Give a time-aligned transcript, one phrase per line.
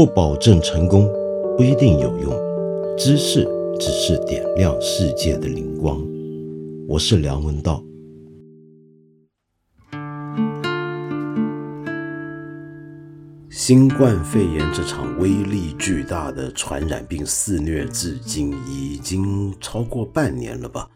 [0.00, 1.06] 不保证成功，
[1.58, 2.32] 不一定有用。
[2.96, 3.46] 知识
[3.78, 6.02] 只是点亮世界的灵光。
[6.88, 7.84] 我是梁文道。
[13.50, 20.88] 新冠肺炎这场威力巨大的传染病肆虐至今已经超过半年了吧？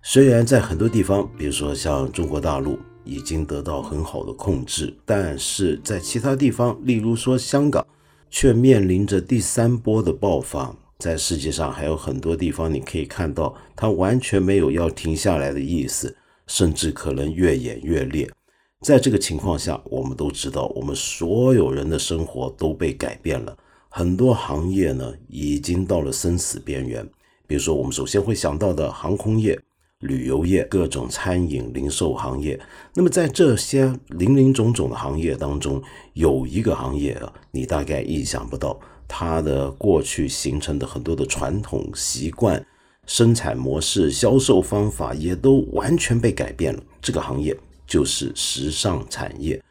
[0.00, 7.86] 虽然在很多地方，比如说像中国大陆，已经得到很好的控制，但是在其他地方，例如说香港，
[8.30, 10.74] 却面临着第三波的爆发。
[10.98, 16.16] 在世界上还有很多地方，你可以看到它完全没有要停下来的意思，
[16.46, 18.30] 甚至可能越演越烈。
[18.82, 23.56] 在这个情况下，我们都知道，我们所有人的生活都被改变了，
[23.88, 27.06] 很多行业呢已经到了生死边缘。
[27.46, 29.58] 比如说，我们首先会想到的航空业。
[30.00, 32.58] 旅游业、各种餐饮、零售行业，
[32.94, 35.82] 那么在这些林林总总的行业当中，
[36.14, 42.64] 有一个行业啊，你大概意想不到，它的过去形成的很多的传统习惯、
[43.06, 46.82] 生产模式、销售方法也都完全被改变了。
[47.02, 47.54] 这个行业
[47.86, 49.62] 就是时尚产业。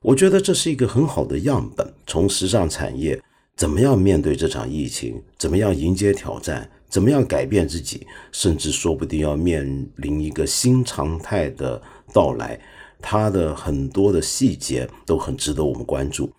[0.00, 3.20] 我觉得这是一个很好的样本，从时尚产业
[3.54, 6.70] 怎么样面对这场疫情，怎么样迎接挑战。
[6.94, 12.56] 怎么样改变自己，甚至说不定要面临一个新常态的到来，
[13.02, 16.32] 它的很多的细节都很值得我们关注。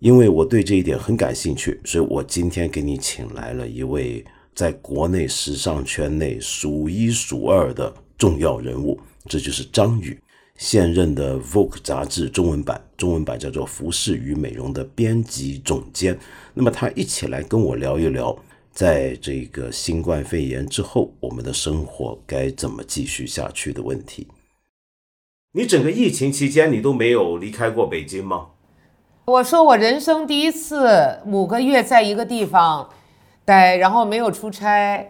[0.00, 4.22] 因为我对这一点很感兴趣，所以我今天给你请来了一位
[4.54, 10.20] 在国内时尚圈内数一数二的重要人物，这就是张宇，
[10.58, 16.18] 现任的 Vogue 杂志中文版，中文版叫做《服饰与美容》的编辑总监。
[16.52, 18.38] 那么他一起来跟我聊一聊。
[18.72, 24.26] 在这个新冠肺炎之后，我们的生活该怎么继续下去的问题？
[25.52, 28.46] 你整个疫情期间，你都没有离开过北京吗？
[29.26, 32.88] 我说我人生第一次五个月在一个地方
[33.44, 35.06] 待，然后没有出差，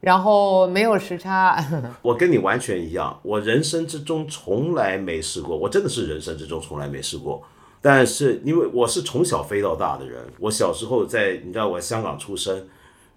[0.00, 1.64] 然后没有时差。
[2.02, 7.42] 我跟你完全一样，我人生之中从来没试过，我真的是人生之中从来没试过。
[7.80, 12.68] 但是因为我是从小飞到大的人，我小时候在你知道我香港出生。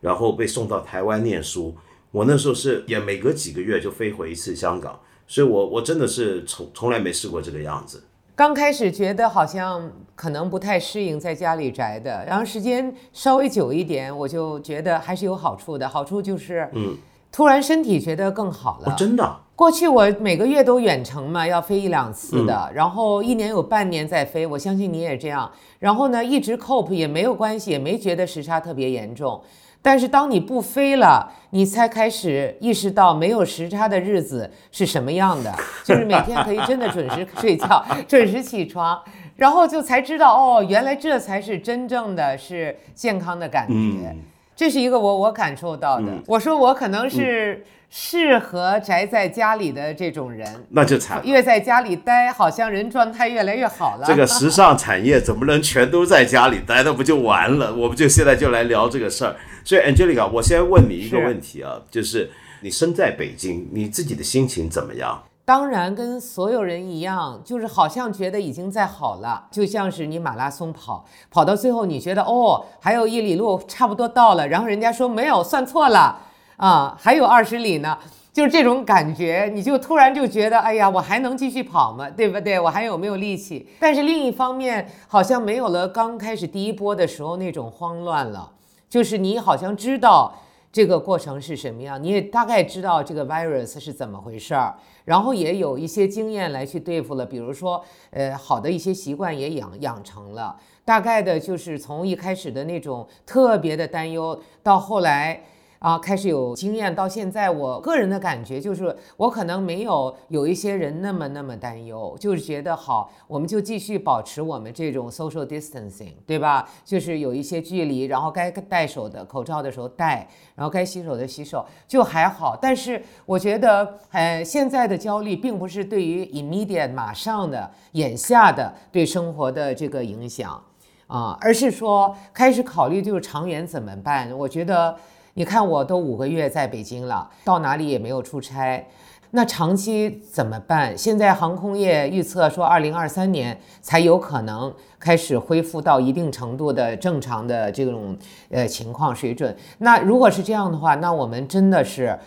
[0.02, 1.76] 然后被送到台湾念书，
[2.12, 8.04] 我那时候是也每隔几个月就飞回一次香港，所以我我真的是从从来没试过这个样子。
[8.36, 15.90] 刚开始觉得好像可能不太适应在家里宅的，然后时间稍微久一点，我就觉得还是有好处的。
[15.90, 16.96] 好处就是，嗯，
[17.34, 18.96] 突然身体觉得更好了。
[18.98, 19.40] 真的？
[19.58, 25.52] 过去我每个月都远程嘛，要飞一两次的，然后一年有半年在飞，我相信你也这样。
[25.78, 29.42] 然后呢，一直 cope 也没有关系，也没觉得时差特别严重。
[29.82, 35.54] 但是当你不飞了，你才开始意识到没有时差的日子是什么样的，
[35.86, 39.02] 就是每天可以真的准时睡觉、 准时起床，
[39.36, 44.16] 然后就才知道哦，原来这才是真正的是健康的感觉。
[44.60, 46.08] 这是一个我我感受到的。
[46.28, 47.64] 我说我可能是。
[47.92, 51.20] 适合宅在家里的这种人，那就惨。
[51.26, 54.06] 越在家里待，好像人状态越来越好了。
[54.06, 56.84] 这个时尚产业怎么能全都在家里待？
[56.84, 57.74] 那不就完了？
[57.74, 59.36] 我们就现在就来聊这个事儿。
[59.66, 62.30] 所以，Angelica，我先问你一个问题啊，就是
[62.62, 65.24] 你身在北京，你自己的心情怎么样？
[65.50, 76.20] 当然，跟所有人一样，就是好像觉得已经在好了，就像是你马拉松跑，跑到最后，你觉得哦，还有一里路，差不多到了，然后人家说没有，算错了。
[76.58, 77.98] 啊，还有二十里呢，
[78.32, 82.08] 就是这种感觉，你就突然就觉得，哎呀，我还能继续跑吗？
[82.12, 82.60] 对不对？
[82.60, 83.68] 我还有没有力气？
[83.80, 88.52] 但是另一方面，好像没有了刚开始第一波的时候那种慌乱了，
[88.88, 90.32] 就是你好像知道
[90.72, 94.76] 这个过程是什么样，你也大概知道这个 virus 是怎么回事儿，
[95.10, 100.56] 然后也有一些经验来去对付了，比如说，呃，好的一些习惯也养养成了，
[100.86, 105.42] 大概的就是从一开始的那种特别的担忧，到后来。
[105.80, 116.70] 啊，开始有经验，到现在，我个人的感觉就是，我可能没有有一些人那么那么担忧，就是觉得好，我们就继续保持我们这种 social distancing，对吧？
[116.84, 122.58] 就是有一些距离，然后该戴手的口罩的时候戴，然后该洗手的洗手，就还好。
[122.62, 130.62] 但是我觉得，呃，现在的焦虑并不是对于 immediate 马上的眼下的对生活的这个影响
[131.08, 134.30] 啊，而是说开始考虑就是长远怎么办？
[134.38, 134.94] 我觉得。
[135.40, 138.86] 你看，我都五个月在北京了，到哪里也没有出差，
[139.32, 140.98] 那长期怎么办？
[140.98, 148.18] 现在航空业预测说，二零二三年才有可能开始恢复到一定程度的正常的这种
[148.50, 149.56] 呃情况水准。
[149.78, 152.20] 那如果是这样的话，那我们真的是，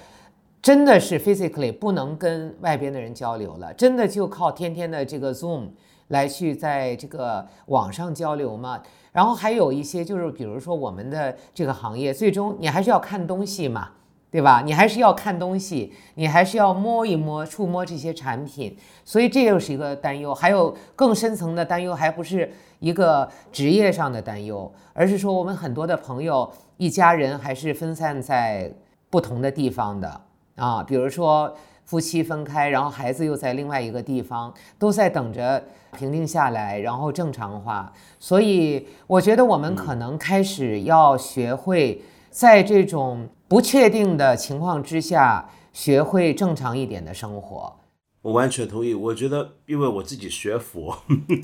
[0.62, 5.68] 真的是 physically 不能跟外边的人交流了，真的就靠天天的这个 Zoom。
[6.08, 8.78] 来去在这个网上交流嘛。
[9.12, 13.90] 然后还有一些就是，比如说我们的这个行业，最终你还是要看东西嘛。
[14.32, 14.62] 对吧？
[14.64, 18.74] 你还是要看东西，你还是要摸一摸、触摸这些产品，
[19.04, 20.34] 所以这又是一个担忧。
[20.34, 28.72] 还有更深层的担忧，还不是一个职业上的担忧，而是说我们很多的朋友、一家人还是分散在
[29.10, 30.20] 不同的地方的
[30.56, 30.82] 啊。
[30.82, 31.54] 比如说
[31.92, 35.62] 夫妻分开，然后孩子又在另外一个地方，都在等着
[35.98, 37.92] 平静下来，然后正常化。
[38.18, 43.28] 所以我觉得我们可能开始要学会在这种。
[43.46, 47.76] 不确定的情况之下，学会正常一点的生活，
[48.22, 48.94] 我完全同意。
[48.94, 50.96] 我觉得，因为我自己学佛，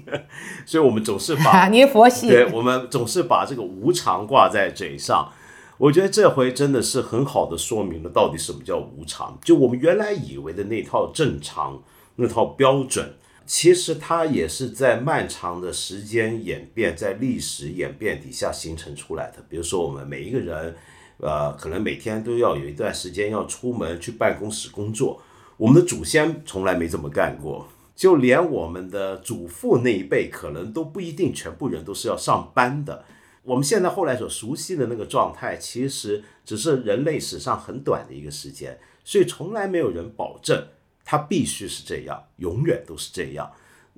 [0.65, 5.31] 所以我们总是把 你佛系，对我们总是把这个无常挂在嘴上。
[5.79, 9.39] 我觉得这回真的是很好的说明了到底什么叫无常。
[9.43, 11.83] 就我们原来以为的那套正常、
[12.17, 13.15] 那套标准，
[13.47, 19.45] 其实它也是在漫长的时间演变、在历史演变底下形成出来的。
[19.49, 20.77] 比如说，我们每一个人。
[21.21, 25.21] 呃，可能每天都要有一段时间要出门去办公室工作。
[25.57, 27.67] 我们的祖先从来没这么干过，
[27.97, 33.05] 就连我们的祖父那一辈，可能都不一定全部人都是要上班的。
[33.43, 40.69] 我们现在后来所熟悉的那个状态，其实只是人类史上很短的一个时间，所以从来没有人保证
[41.05, 43.51] 它必须是这样，永远都是这样。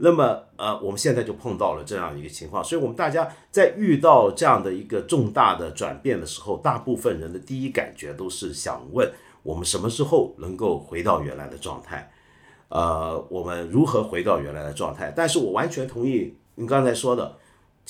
[0.02, 12.10] 那么，呃，我们现在就碰到了这样一个情况，所以，我们大家在遇到这样的一个重大的转变的时候，大部分人的第一感觉都是想问：我们什么时候能够回到原来的状态？
[12.68, 15.12] 呃，我们如何回到原来的状态？
[15.14, 17.36] 但是我完全同意您刚才说的，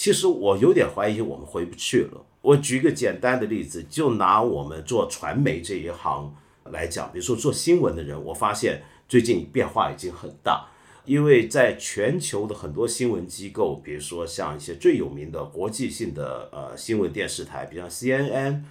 [0.01, 2.25] 其实我有点怀疑我们回不去了。
[2.41, 10.69] 我举一个简单的例子，就拿我们做传媒这一行来讲，比如说做新闻的人，我发现最近变化已经很大。
[11.05, 18.63] 因为在全球的很多新闻机构，比如说像一些最有名的国际性的呃新闻电视台，比如像 CNN、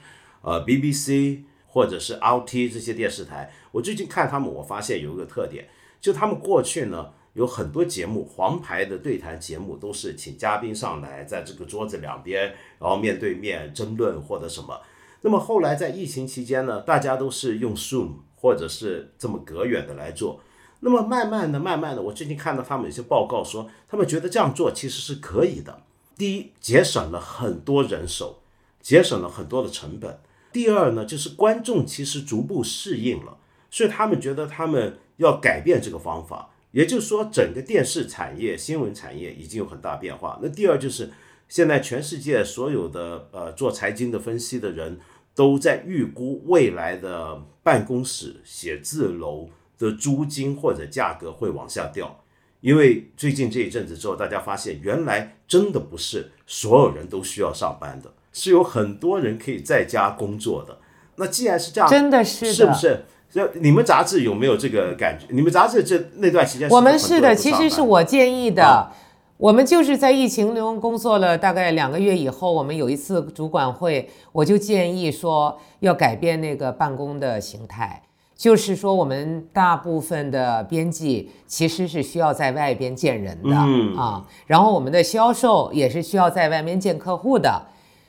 [0.42, 5.68] 呃 BBC 或者是 RT 这些电视台，我最近看他们，我发现有一个特点，
[6.02, 14.80] 就他们过去呢有很多节目，黄牌的对谈节目都是请嘉宾上来，在这个桌子两边，然后面对面争论或者什么。
[15.22, 20.42] 那么后来在疫情期间呢，大家都是用 Zoom 或者是这么隔远的来做。
[20.82, 25.82] 那么慢慢的、慢慢的，我最近看到他们有些报告说，他们觉得这样做其实是可以的。
[26.18, 28.42] 第一，节省了很多人手，
[28.82, 30.20] 节省了很多的成本。
[30.52, 33.38] 第二呢，就是观众其实逐步适应了，
[33.70, 36.50] 所以他们觉得他们要改变这个方法。
[36.72, 40.40] 也就是说，整个电视产业、新闻产业已经有很大变化。
[40.42, 41.10] 那第二就是，
[41.48, 45.00] 现在全世界所有的呃做财经的分析的人
[45.34, 49.50] 都在预估未来的办公室、写字楼。
[49.80, 52.22] 的租金或者价格会往下掉，
[52.60, 60.78] 因为最近这一阵子之后，大家发现原来真的不是所有人都需要上班的，是有很多人可以在家工作的。
[61.16, 63.06] 那既然是这样，真的是是不是？
[63.32, 65.26] 就你们杂志有没有这个感觉？
[65.30, 68.92] 你们杂志这那段时间，我们是的，其实是我建议的。
[69.38, 78.02] 我们就是在疫情中工作了大概两个月以后，我们有一次主管会，我就建议说要改变那个办公的形态。
[78.36, 83.56] 就是说，我们大部分的编辑其实是需要在外边见人的
[83.98, 87.62] 啊，然后我们的销售也是需要在外面见客户的。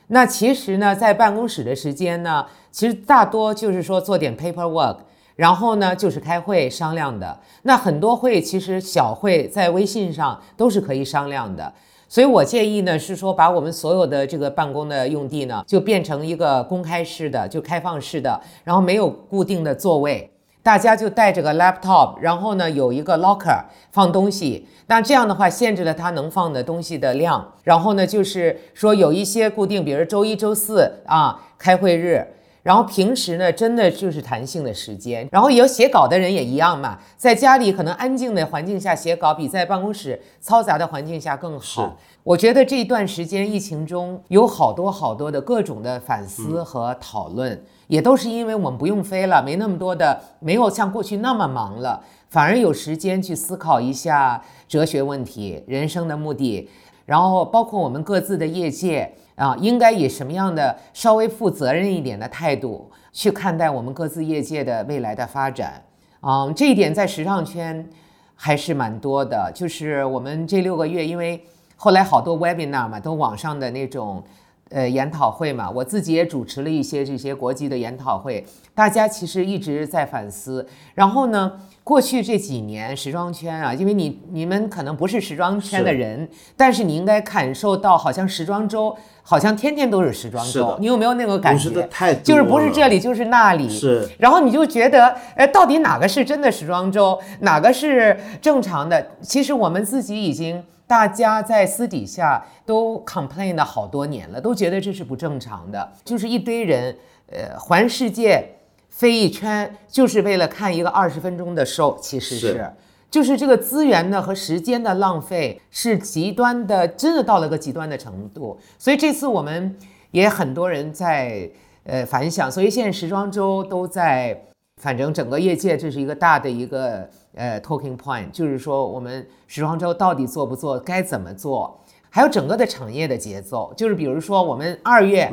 [0.09, 4.97] 那其实呢，在办公室的时间呢，其实大多就是说做点 paperwork，
[5.41, 7.41] 然后呢就是开会商量的。
[7.63, 11.73] 那很多会其实小会在微信上都是可以商量的。
[12.11, 20.31] 所以我建议呢，是说把我们所有的这个办公的用地呢，就变成一个公开式的，就开放式的，然后没有固定的座位，
[20.63, 32.27] 大家就带着个 laptop，然后呢有一个 locker 放东西，那这样的话限制了它能放的东西的量，然后呢就是说有一些固定，比如周一周四啊开会日。
[32.63, 35.29] 然后平时呢，真的就是弹性的时间。
[35.33, 41.97] 然后有写稿的人也一样嘛，在家里可能安静的环境下写稿，比在办公室嘈杂的环境下更好。
[42.23, 56.69] 我觉得这一段时间疫情中有好多好多的各种的反思和讨论，也都是因为我们不用飞了，没那么多的，没有像过去那么忙了，反而有时间去思考一下哲学问题、人生的目的，
[57.07, 59.15] 然后包括我们各自的业界。
[59.41, 65.83] 啊，应该以什么样的稍微负责任一点的态度去看待我们各自业界的未来的发展？
[66.21, 67.89] 啊，这一点在时尚圈
[68.35, 69.51] 还是蛮多的。
[69.55, 71.43] 就是我们这六个月，因为
[71.77, 74.23] 后来好多 webinar 嘛，都网上的那种
[74.71, 80.67] 呃研讨会嘛，我自己也主持了一些这些国际的研讨会，大家其实一直在反思。
[80.95, 81.53] 然后呢，
[81.85, 91.89] 过去这几年时装圈啊，因为你你们可能不是时装圈的人，但是你应该感受到，好像时装周好像天天都是时装周，你有没有那个感觉？
[92.23, 93.69] 就是不是这里就是那里。
[93.69, 94.09] 是。
[94.19, 99.05] 然后你就觉得，呃，到底哪个是真的时装周，哪个是正常的？
[99.21, 100.63] 其实我们自己已经。
[100.91, 106.97] 大家在私底下都 complain 了好多年了，都觉得这是不正常的，就是一堆人，
[107.29, 108.45] 呃，环世界
[108.89, 112.69] 飞一圈，就是为了看一个二十分钟的 show，其实是，
[113.09, 118.59] 就是这个资源呢和时间的浪费是极端的，真的到了个极端的程度。
[118.77, 119.77] 所以这次我们
[120.11, 121.49] 也很多人在
[121.85, 124.37] 呃反响，所以现在时装周都在。
[124.83, 135.31] 反正整个业界这是一个大的一个呃 talking point，就是说我们时装周到底做不做，该怎么做，还有整个的产业的节奏，就是比如说我们二月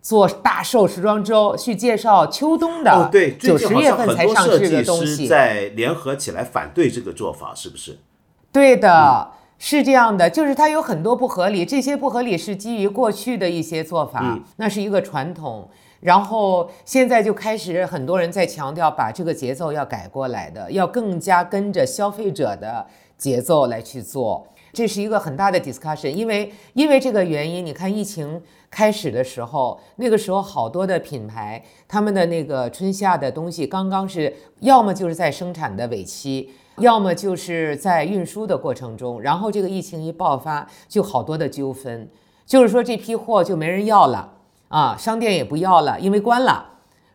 [0.00, 7.98] 做大寿时装周，去介绍秋冬的，对，九十月份才上市的东西，在联合起来反对这个做法，是不是？
[8.50, 15.68] 对的，是这样的，就是它有很多不合理，这些不合理是基于过去的一些做法，那是一个传统。
[16.02, 22.84] 然后现在就开始很多人在强调，把这个节奏要改过来的，要更加跟着消费者的
[23.16, 26.10] 节奏来去做，这是一个很大的 discussion。
[26.10, 42.10] 因为因为这个原因，你看疫情开始的时候，那个时候好多的品牌，他们的那个春夏的东西刚刚是要么就是在生产的尾期，要么就是在运输的过程中，然后这个疫情一爆发，就好多的纠纷，
[42.44, 44.38] 就是说这批货就没人要了。
[44.72, 46.64] 啊，商店也不要了，因为关了。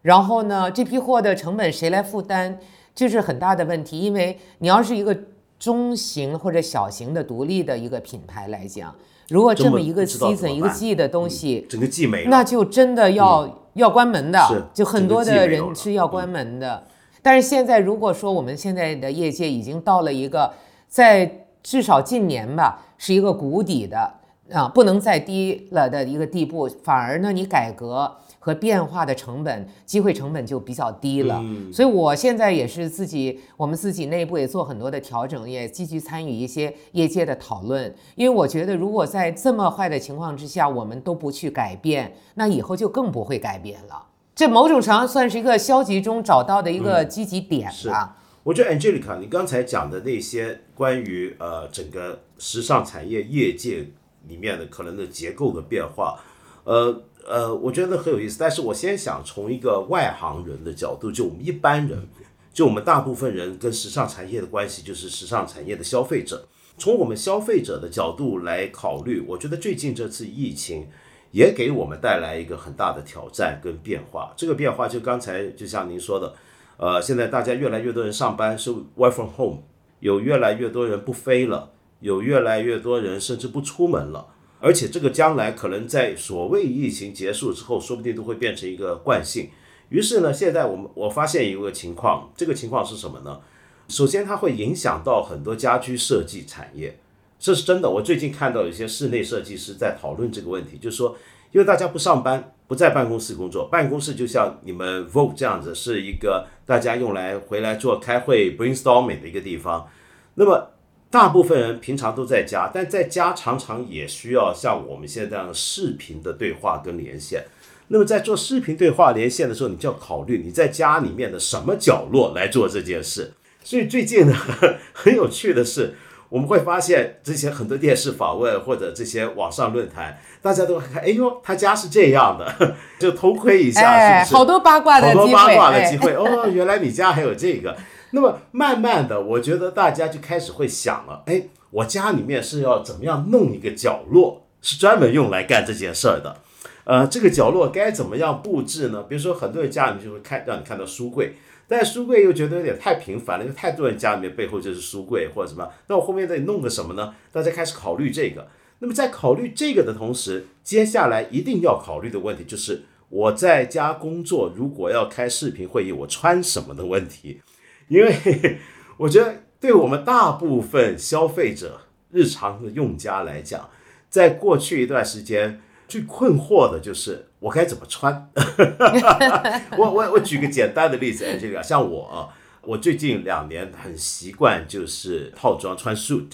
[0.04, 2.56] 然后呢，这批货的成本谁来负担，
[2.94, 4.00] 这是很大的问题。
[4.00, 5.18] 因为你要是一个
[5.58, 8.94] 中型或者小型的独立的一个品牌来讲，
[9.30, 14.40] 如果这么一个 season 一个季的东西，整个季没了，那就真的要要关门的，
[14.72, 16.84] 就很多的人是要关门的。
[17.24, 20.54] 但是现在如果说我们现在的业界已经到了一个
[20.88, 24.14] 在至少近年吧，是一个谷底的。
[24.51, 31.44] 啊，不能再低了的一个地步，反而呢，你改革和变化的成本、机会成本就比较低了。
[31.74, 37.94] 所以，我现在也是自己，我们自己内部也做很多的调整，也积极参与一些业界的讨论。
[38.16, 44.01] 因为我觉得，如果在这么坏的情况之下，我们都不去改变，那以后就更不会改变了。
[44.34, 48.16] 这某种程度上算是一个消极中找到的一个积极点吧。
[48.44, 53.88] 我觉得 Angelica，你刚才讲的那些关于呃整个时尚产业业界。
[54.28, 56.20] 里面的可能的结构的变化，
[56.64, 58.38] 呃呃，我觉得很有意思。
[58.40, 62.08] 但是我先想从一个外行人的角度，就我们一般人，
[62.54, 66.48] 就我们大部分人跟时尚产业的关系，就是时尚产业的消费者。
[66.78, 70.88] 从我们消费者的角度来考虑，我觉得最近这次疫情
[71.32, 74.32] 也给我们带来一个很大的挑战跟变化。
[74.38, 76.34] 这个变化就刚才就像您说的，
[76.78, 79.64] 呃，现在大家越来越多人上班是 work from home，
[80.00, 81.72] 有越来越多人不飞了。
[82.00, 84.27] 有越来越多人甚至不出门了，
[84.60, 89.50] 而且这个将来可能在所谓疫情结束之后，说不定都会变成一个惯性。
[89.89, 93.39] 于是呢，现在我们我发现一个情况，这个情况是什么呢？
[93.88, 97.00] 首先，它会影响到很多家居设计产业，
[97.39, 97.89] 这是真的。
[97.89, 101.16] 我最近看到有些室内设计师在讨论这个问题，就是说，
[101.51, 109.89] 因为大家不上班，不在办公室工作，办公室就像你们 Vogue 这样子，是一个大家用来回来做开会 brainstorming 的一个地方，
[110.36, 110.74] 那么。
[111.10, 117.46] 大部分人平常都在家，但在家常常也需要像我们现在这样视频的对话跟连线。
[117.88, 123.32] 那么在做视频对话连线的时候，你就要考虑你在家里面的什么角落来做这件事。
[123.64, 124.36] 所以最近呢，
[124.92, 125.96] 很有趣的是，
[126.28, 134.36] 我们会发现之前很多电视访问或者这些网上论坛，大家都看，哎呦，他家是这样的， 就偷窥一下，是不是？
[134.36, 136.14] 好多八卦的机会，好多八卦的机会。
[136.14, 137.78] 哦，原来你家还有这个。
[138.12, 146.38] 那么慢慢的，我觉得大家就开始会想了，哎，我家里面是要怎么样弄一个角落，是专门用来干这件事儿的，
[146.86, 149.04] 呃，这个角落该怎么样布置呢？
[149.04, 151.34] 比如说很多人家里面就会看让你看到书柜，
[151.68, 157.14] 但书柜又觉得有点太频繁了，因为太多人家里面背后就是书柜或者什么，那我后面得弄个什么呢？
[157.32, 158.48] 大家开始考虑这个。
[158.80, 167.42] 那么在考虑这个的同时，接下来一定要考虑的问题就是我在家工作，如果要开视频会议，我穿什么的问题。
[167.88, 168.60] 因为
[168.98, 173.70] 我觉得，对我们大部分消费者、日常的用家来讲，
[174.10, 178.29] 在过去一段时间最困惑的就是我该怎么穿。
[179.77, 182.29] 我我我举个简单的例子，这个像我，
[182.62, 186.32] 我最近两年很习惯就是套装穿 suit，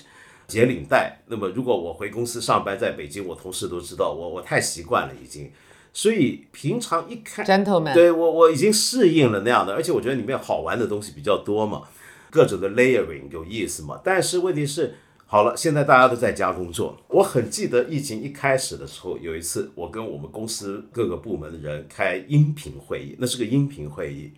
[0.47, 1.21] 解领带。
[1.27, 5.51] 那么如果我回公司上班，在北京，我同事都知道我我太习惯了已经。
[5.95, 11.83] 所以平常一看 gentleman，对我我已经适应了那样的，而且我觉得里面好玩的东西比较多嘛，
[12.31, 14.01] 各种的 layering 有意思嘛。
[14.03, 14.95] 但是问题是，
[15.27, 16.97] 好了，现在大家都在家工作。
[17.09, 24.31] 我很记得疫情一开始的时候，有一次我跟我们公司各个部门的人开音频会议，那是个音频会议，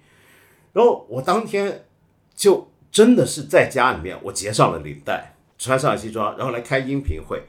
[0.74, 1.86] 然后我当天
[2.36, 7.44] 就真的是在家里面，我结上了领带，穿上了西装，然后来开音频会。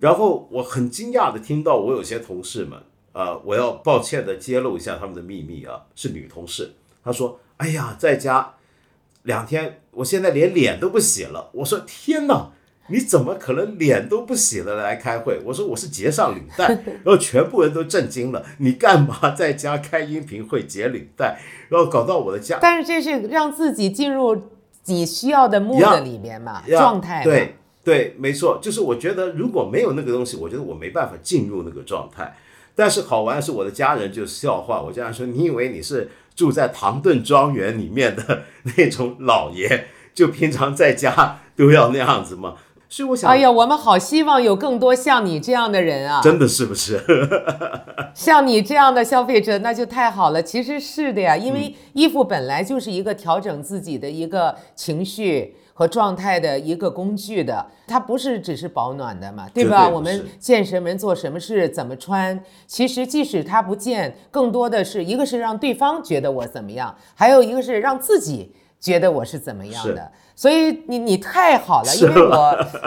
[0.00, 2.82] 然后我很惊讶的听到我有些同事们。
[3.18, 6.74] 呃，我要抱歉的揭露一下他们的秘密啊，是女同事。
[7.02, 8.54] 她说：“哎呀，在家
[9.24, 12.52] 两天，我现在连脸都不洗了。”我说：“天哪，
[12.86, 16.68] 你怎么可能脸都不洗了来开会？”我说：“我是结上领带。
[17.02, 18.46] ”然后全部人都震惊了。
[18.58, 21.40] 你干嘛在家开音频会结领带？
[21.70, 22.60] 然后搞到我的家。
[22.62, 24.40] 但是这是让自己进入
[24.84, 27.24] 你需要的 mood 里面嘛，状态。
[27.24, 32.32] 对对，没错，就是我觉得如果没有那个东西，我觉得我没办法进入那个状态。
[32.78, 38.42] 但是好玩的是，我的家人就笑话我，家人说：“你以为你是住在唐顿庄园里面的
[38.76, 42.54] 那种老爷，就平常在家都要那样子吗？”
[42.88, 46.20] 所以我想，哎呀，我们好希望有更多像你这样的人啊！
[46.22, 47.02] 真的是不是？
[48.14, 50.40] 像你这样的消费者，那就太好了。
[50.40, 55.56] 其实是的呀，因为衣服本来就是一个调整自己的一个情绪。
[55.78, 59.88] 和状态的一个工具的，它不是只是保暖的嘛，对吧？
[59.88, 70.10] 我们见什么人做什么事，怎么穿，其实即使它不见，更多的是一个是让对方觉得我怎么样，还有一个是让自己觉得我是怎么样的。
[70.34, 72.36] 所以你你太好了，因为我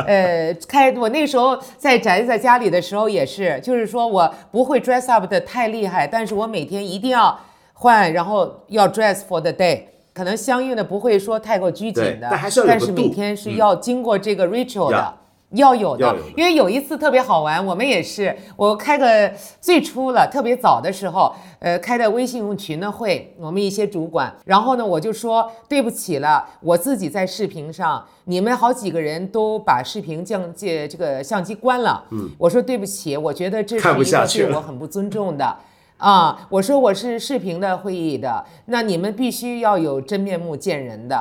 [0.05, 7.39] 呃开我那时候在宅在家里的时候也是，就是说我不会 dress up 的太厉害，但是我每天一定要
[7.71, 9.83] 换，然后要 dress for the day。
[10.13, 12.29] 可能相应的不会说太过拘谨的，
[12.67, 15.13] 但是每天是要经过这个 ritual 的，
[15.51, 16.15] 要有的。
[16.35, 35.57] 因为有一次特别好玩，我们也是，我开个最初了，特别早的时候，呃，开的微信用群的会，我们一些主管，然后呢，我就说对不起了，我自己在视频上，你们好几个人都把视频降借这个相机关了，嗯，我说对不起，我觉得这是一个对我很不尊重的。
[36.01, 41.16] 啊，我说我是视频的会议的，那你们必须要有真面目见人的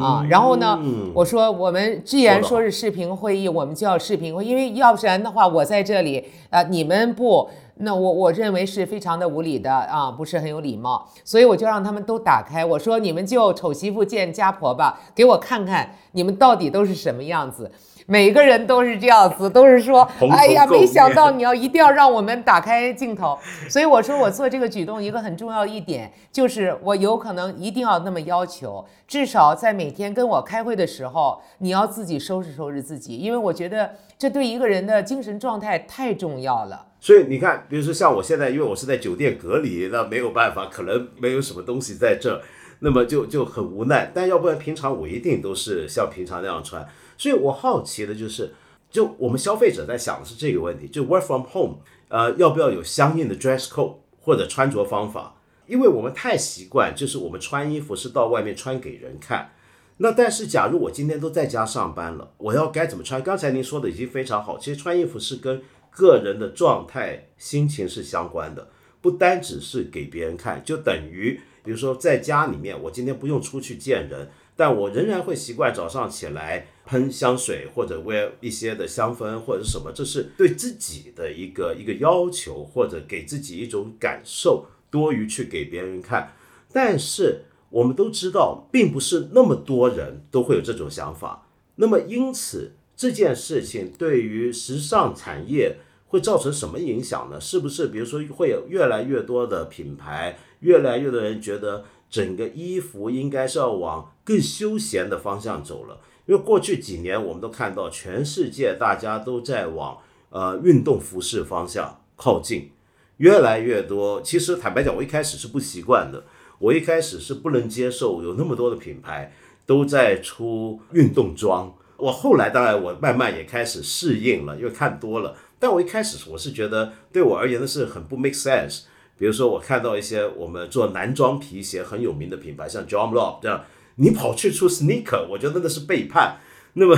[0.00, 0.26] 啊。
[0.28, 0.76] 然后呢，
[1.14, 17.70] 我说我们既然说是视频会议，我们就要视频会，因为要不然的话，我在这里呃，你们不，那我我认为是非常的无理的啊，不是很有礼貌，所以我就让他们都打开，我说你们就丑媳妇见家婆吧，给我看看你们到底都是什么样子。
[18.06, 23.38] 每个人都是这样子，都是说，哎呀，没想到你要一定要让我们打开镜头，
[23.68, 36.86] 所以我说我做这个举动一个很重要一点，就是我有可能一定要那么要求，至少在每天跟我开会的时候，你要自己收拾收拾自己，因为我觉得这对一个人的精神状态太重要了。
[37.00, 42.42] 所以你看，比如说像我现在，因为我是在酒店隔离，那没有办法，可能没有什么东西在这，
[42.80, 44.10] 那么就就很无奈。
[44.12, 46.86] 但要不然平常我一定都是像平常那样穿。
[47.16, 48.52] 所以我好奇的就是，
[48.90, 51.76] 就我们消费者在想的是这个问题，就 work from home，
[52.08, 55.36] 呃，要不要有相应的 dress code 或者穿着方法？
[55.66, 59.52] 因为我们太习惯，就是我们穿衣服是到外面穿给人看。
[59.98, 63.22] 那但是假如我今天都在家上班了，我要该怎么穿？
[63.22, 68.68] 刚才您说的已经非常好，其实穿衣服是跟个人的状态、心情是相关的，
[69.00, 74.28] 不单只是给别人看，就等于比如说在家里面，我今天不用出去见人。
[74.56, 86.32] 但我仍然会习惯早上起来喷香水或者 wear 一些的香氛或者什么，这是对自己的一个一个要求，或者给自己一种感受，多于去给别人看。
[86.72, 91.46] 但是我们都知道，并不是那么多人都会有这种想法。
[91.76, 95.76] 那么因此这件事情对于时尚产业
[96.08, 97.40] 会造成什么影响呢？
[97.40, 101.84] 是不是比如说会有越来越多的品牌，越来越多人觉得？
[102.10, 109.98] 整个衣服应该是要往更休闲的方向走了，因为过去几年我们都看到全世界大家都在往
[110.30, 112.70] 呃运动服饰方向靠近，
[113.18, 114.22] 越来越多。
[114.22, 116.24] 其实坦白讲，我一开始是不习惯的，
[116.58, 119.32] 我一开始是不能接受有那么多的品牌
[119.66, 121.74] 都在出运动装。
[121.96, 125.36] 我后来当然我慢慢也开始适应了，因为看多了。
[125.58, 128.82] 但我一开始我是觉得对我而言的是很不 make sense。
[129.16, 133.64] 比如说，我看到一些我们做男装皮鞋很有名的品牌，像 John Lobb 这样，
[133.96, 136.36] 你跑去出 sneaker，我觉得那是背叛。
[136.74, 136.96] 那么，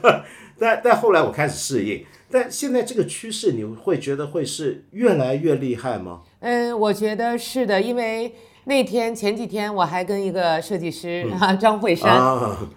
[0.58, 2.04] 但但后来我开始适应。
[2.30, 6.20] 但现在这个趋势，你会觉得会是越来越厉害吗？
[6.40, 8.32] 嗯，我觉得是的，因为
[8.64, 12.10] 那天前几天我还跟一个设计师啊张慧珊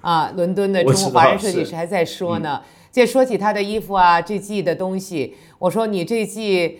[0.01, 2.61] 啊，伦敦的中国华人设计师还在说呢。
[2.93, 6.79] 这说起他的衣服啊，这季的东西，我说你这季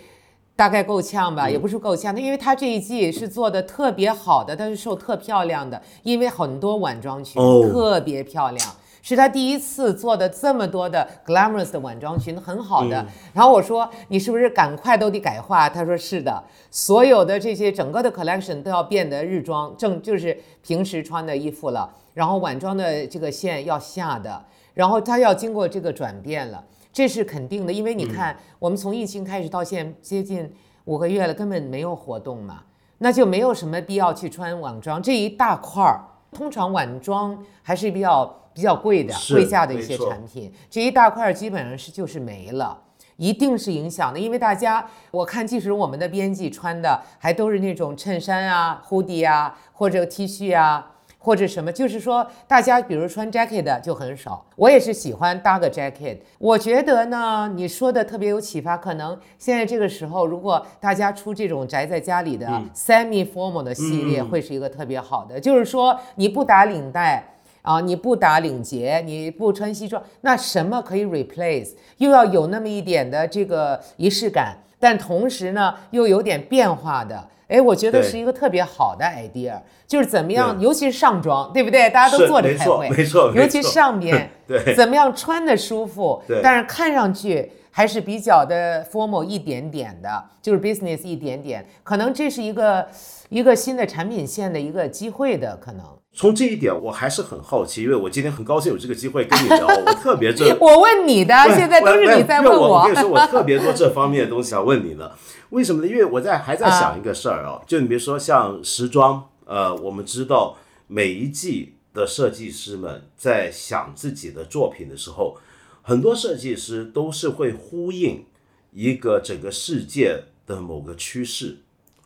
[0.61, 1.49] 大概够呛吧？
[1.49, 8.69] 也不是够呛，因为他这一季是做的特别好的，他是瘦特漂亮的，因为很多晚装裙特别漂亮。
[9.01, 13.03] 是他第一次做的这么多的 glamorous 的晚装裙，很好的。
[13.33, 15.67] 然后我说你是不是赶快都得改化？
[15.67, 21.89] 他说是的，所有的这些整个的 collection 都要变得日装，正就是平时穿的衣服了。
[22.13, 24.39] 然后晚装的这个线要下的，
[24.75, 27.73] 然后他要经过这个转变了，这是肯定的。
[27.73, 30.51] 因为你看，我们从疫情开始到现接近
[30.85, 32.63] 五个月了，根本没有活动嘛，
[32.97, 36.01] 那就没有什么必要去穿晚装这一大块儿。
[36.31, 38.37] 通常晚装还是比较。
[38.53, 42.77] 比较贵的、贵价的一些产品，这一大块基本上是就是没了，
[43.15, 44.19] 一定是影响的。
[44.19, 50.91] 因为大家，我看即使我们的编辑穿的还都是那种衬衫啊、hoodie 啊，或者 T 恤啊，
[51.23, 54.43] 或者什么，就是说大家比如穿 jacket 的就很少。
[54.55, 56.17] 我也是喜欢搭个 jacket。
[56.39, 58.75] 我觉得呢，你说的特别有启发。
[58.75, 67.27] 可能现在这个时候，如果大家出这种宅在家里的 semi formal 的系列，会是一个特别好的，就是说你不打领带。
[67.63, 71.73] 啊，你不打领结，你不穿西装，那什么可以 replace？
[71.97, 77.23] 又要有那么一点的这个仪式感，但同时呢，又有点变化的。
[77.51, 81.89] 哎，我觉得是一个特别好的 idea，就是怎么样，尤其是上装，对不对？
[81.89, 92.87] 大家都坐着开会，没错，尤其上边， 对，怎么样穿的舒服，但是看上去还是比较的 formal 一点点的，就是 business 一点点，可能这是一个
[93.27, 95.83] 一个新的产品线的一个机会的可能。
[96.13, 102.79] 从这一点，我还是很好奇，因为我今天很高兴有这个机会跟你聊，我特别这 我问你的，现在都是你在问我。
[102.79, 105.11] 我跟你说，我特别多这方面的东西想问你呢。
[105.51, 105.87] 为什么呢？
[105.87, 115.37] 因为我在还在想一个事儿啊，就你比如说像时装，呃，我们知道每一季的设计师们在想自己的作品的时候，
[115.81, 118.25] 很多设计师都是会呼应
[118.71, 121.59] 一个整个世界的某个趋势。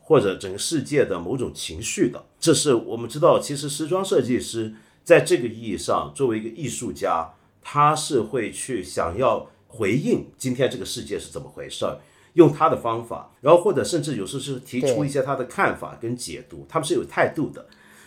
[0.07, 3.39] 或者整个世界的某种情绪的，这是我们知道。
[3.39, 11.97] 其实时装设计师在这个意义上，作为一个艺术家，他是会去想要回应今天这个世界是怎么回事儿，
[12.35, 17.65] 用他的方法，然后或者甚至有时候是提出一些他的看法跟解读，他们是有态度的。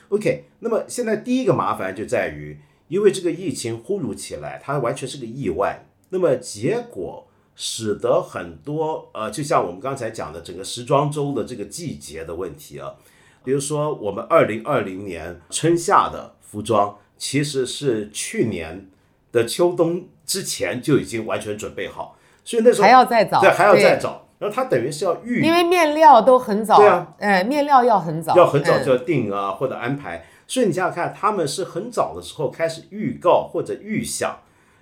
[0.08, 7.24] OK，那么现在第一个麻烦就在于，因为这个疫情忽如其来，它完全是个意外，那么结果。
[7.60, 12.94] 使得很多呃，就像我们刚才讲的整个时装周的这个季节的问题啊，
[13.42, 18.88] 比如说我们二零二零年春夏的服装，其实是去年
[19.32, 22.16] 的秋冬之前就已经完全准备好，
[22.48, 34.38] 所以那时候还要再找，对，还要再找，然后它等于是要预，因为面料都很早，对啊，哎，面料要很早，要很早就要定啊或者安排，所以你想想看，他们是很早的时候开始预告或者预想。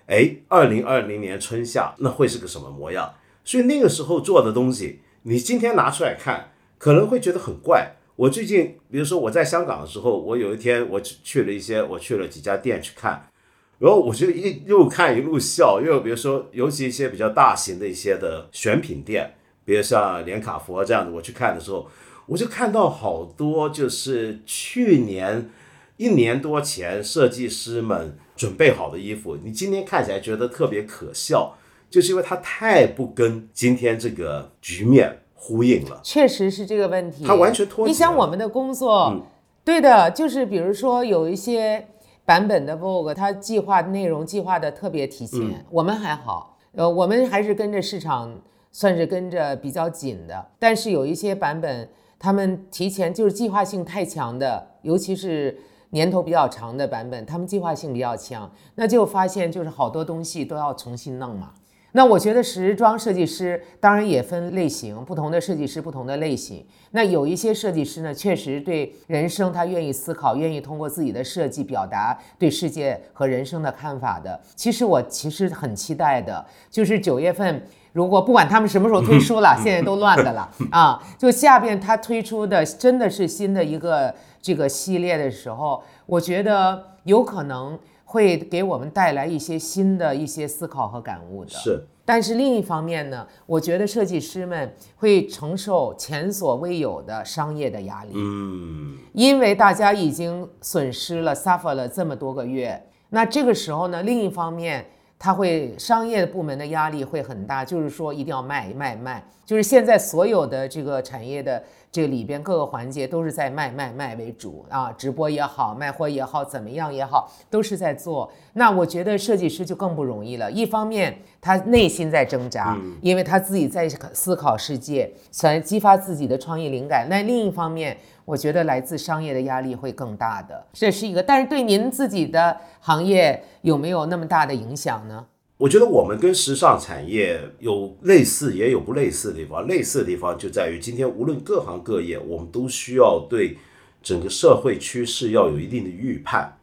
[0.07, 3.13] 哎，二零二零年春夏那会是个什么模样？
[3.43, 7.97] 所以那个时候做的东西，你今天拿出来看，可能会觉得很怪。
[8.15, 13.29] 我最近，比如说我在香港的时候，我有一天我去了一些，我去了几家店去看，
[13.79, 19.35] 然后我就一一路看一路笑，因为比如说，尤其一些比较大型的一些的选品店，
[19.65, 21.87] 比如像连卡佛这样的，我去看的时候，
[22.27, 25.51] 我就看到好多就是去年
[25.97, 28.19] 一年多前设计师们。
[28.37, 31.57] 准备好的衣服，你今天看起来觉得特别可笑，
[31.89, 35.99] 就是因为它太不跟今天这个局面呼应了。
[36.05, 37.89] 确实是这个问题，它完全脱。
[37.89, 39.23] 你想我们的工作，
[39.65, 41.89] 对的，就是比如说有一些
[42.27, 48.39] 版本的 Vogue，它计划内容计划的特别提前，我们还好，呃，我们还是跟着市场，
[48.71, 50.47] 算是跟着比较紧的。
[50.59, 55.59] 但是有一些版本，他们提前就是计划性太强的，尤其是。
[55.91, 61.53] 年头比较长的版本，他们计划性比较强，那就发现就是好多东西都要重新弄嘛。
[61.93, 66.65] 那我觉得时装设计师当然也分类型，不同的设计师不同的类型。
[66.91, 74.39] 那有一些设计师呢，确实对人生他愿意思考，愿意通过自己的设计表达对世界和人生的看法的。
[74.55, 84.15] 其实我其实很期待的，就是九月份，如果不管他们什么时候推出了， 现在都乱的了啊，就下边他推出的真的是新的一个。
[84.43, 87.77] 这个系列的时候，我觉得有可能
[88.17, 91.51] 会给我们带来一些新的一些思考和感悟的。
[91.51, 98.13] 是，但是另一方面呢，我觉得设计师们会承受前所未有的商业的压力。
[98.15, 104.87] 嗯，因为大家已经损失了、suffer 了这么多个月，那这个时候呢，另一方面，
[105.19, 111.63] 他会商业部门的压力会很大，就是说一定要卖卖卖，就是现在所有的这个产业的。
[111.97, 118.31] 这里边各个环节都是在卖卖卖为主啊，直播也好，卖货也好，怎么样也好，都是在做。
[118.53, 120.53] 那我觉得设计师就更不容易了。
[120.53, 127.07] 一方面他内心在挣扎，因为他自己在思考世界，想激发自己的创意灵感。
[127.09, 130.67] 那另一方面，我觉得来自商业的压力会更大的。
[130.75, 135.25] 这是一个，但是对您自己的行业有没有那么大的影响呢？
[135.59, 139.67] 我觉得我们跟时尚产业有类似，也有不类似的地方。
[139.67, 143.57] 类似的地方就在于，今天无论各行各业，我们都需要对
[144.03, 146.59] 整个社会趋势要有一定的预判，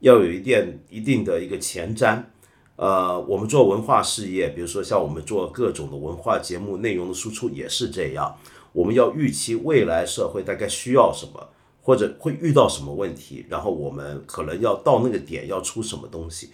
[0.00, 2.22] 要有一定一定的一个前瞻。
[2.76, 8.34] 呃，我们做文化事业，比如说像我们做各种的文化节目内容的输出，也是这样。
[8.72, 11.46] 我们要预期未来社会大概需要什么，
[11.82, 16.48] 或者会遇到什么问题，然后我们可能要到那个点要出什么东西。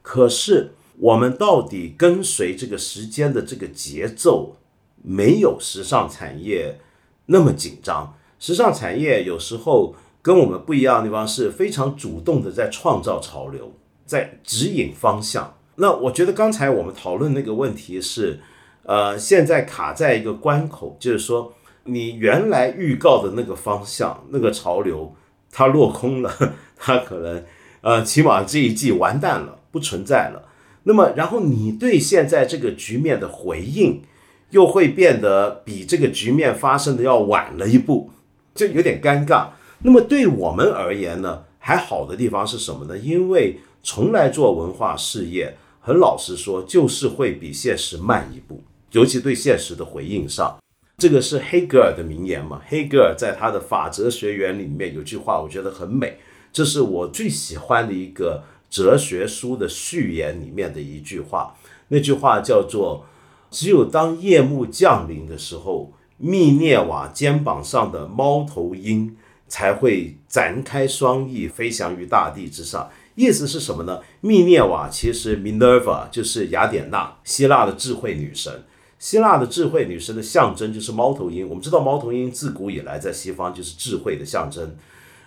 [0.00, 0.70] 可是。
[1.00, 4.56] 我们到底跟随这个时间的这个节奏，
[5.02, 6.78] 没有时尚产业
[7.26, 8.14] 那么紧张。
[8.38, 13.72] 时尚产业有时候跟我们不一样的地方是非常主动的在创造潮流，
[14.04, 15.56] 在指引方向。
[15.76, 18.40] 那我觉得刚才我们讨论那个问题是，
[18.82, 25.14] 呃，现在卡在一个关口，就是说你原来预告的那个方向、那个潮流，
[25.50, 26.30] 它落空了，
[26.76, 27.42] 它可能
[27.80, 30.48] 呃，起码这一季完蛋了，不存在了。
[30.84, 34.00] 那么，然后你对现在这个局面的回应，
[34.48, 38.10] 又会变得比这个局面发生的要晚了一步，
[38.54, 39.48] 就有点尴尬。
[39.82, 42.96] 那么对我们而言呢，还好的地方是什么呢？
[42.96, 48.62] 因为从来做文化事业，很老实说，就是会比现实慢一步，
[48.92, 50.58] 尤其对现实的回应上。
[50.96, 52.62] 这个是黑格尔的名言嘛？
[52.66, 56.18] 黑格尔在他的《法哲学园》里面有句话，我觉得很美，
[56.50, 58.42] 这是我最喜欢的一个。
[58.70, 61.56] 哲学书的序言里面的一句话，
[61.88, 63.04] 那句话叫做
[63.50, 69.16] ：“只有当夜幕降临的时候，密涅瓦肩膀上的猫头鹰
[69.48, 74.00] 才会展开双翼，飞翔于大地之上。”意思是什么呢？
[74.20, 78.64] 密涅瓦其实 Minerva 就是雅典娜，希腊的智慧女神。
[78.98, 81.46] 希腊的智慧女神的象征就是猫头鹰。
[81.46, 84.76] 我们知道，猫头鹰自古以来在西方就是智慧的象征，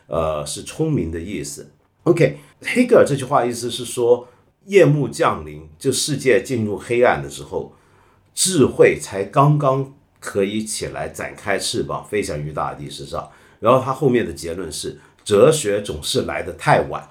[0.07, 1.69] 呃，是聪明的意思。
[2.03, 4.27] OK，黑格尔这句话意思是说，
[4.65, 7.73] 夜幕降临，就世界进入黑暗的时候，
[8.35, 13.29] 智慧才刚刚可以起来展开翅膀，飞翔于大地之上。
[13.61, 17.07] 然后他后面的结论是，哲学总是来得太晚，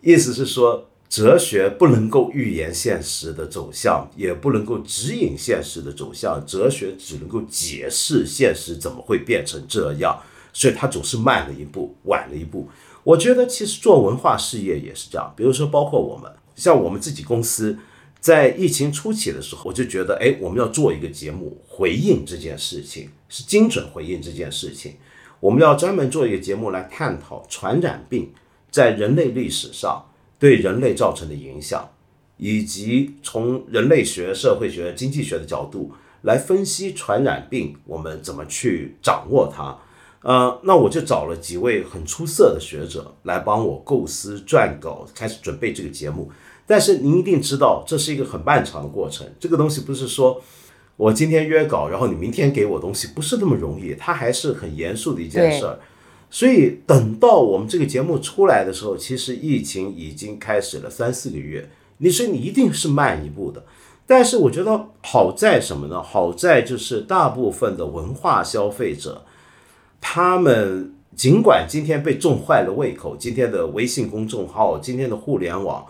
[0.00, 12.68] 意思是说，哲学不能够预言现实的走向，也不能够指引现实的走向，哲学只能够解释现实怎么会变成这样，所以它总是慢了一步，晚了一步。
[13.08, 17.78] 我觉得其实做文化事业也是这样，比如说包括我们，像我们自己公司，
[18.20, 24.96] 在疫情初期的时候，我就觉得，哎，我们要做一个节目回应这件事情，是精准回应这件事情。
[25.40, 28.30] 我们要专门做一个节目来探讨传染病
[28.70, 30.04] 在人类历史上
[30.38, 31.88] 对人类造成的影响，
[32.36, 39.78] 以及从人类学、社会学、经济学的角度来分析传染病，我们怎么去掌握它。
[40.22, 46.30] 呃，那我就找了几位很出色的学者来帮我构思、撰稿，开始准备这个节目。
[46.66, 49.26] 但是您一定知道，这是一个很漫长的过程。
[49.38, 50.42] 这个东西不是说
[50.96, 53.94] 我今天约稿，然后你明天给我东西，不是那么容易。
[53.94, 55.78] 它还是很严肃的一件事儿。
[56.28, 61.70] 所以等到我们这个节目出来的时候，其实疫情已经开始了三四个月。
[61.98, 63.64] 你说你一定是慢一步的。
[64.04, 66.02] 但是我觉得好在什么呢？
[66.02, 69.24] 好在就是大部分的文化消费者。
[70.00, 75.84] 他们尽管今天被种坏了胃口，今天的微信公众号，今天的互联网，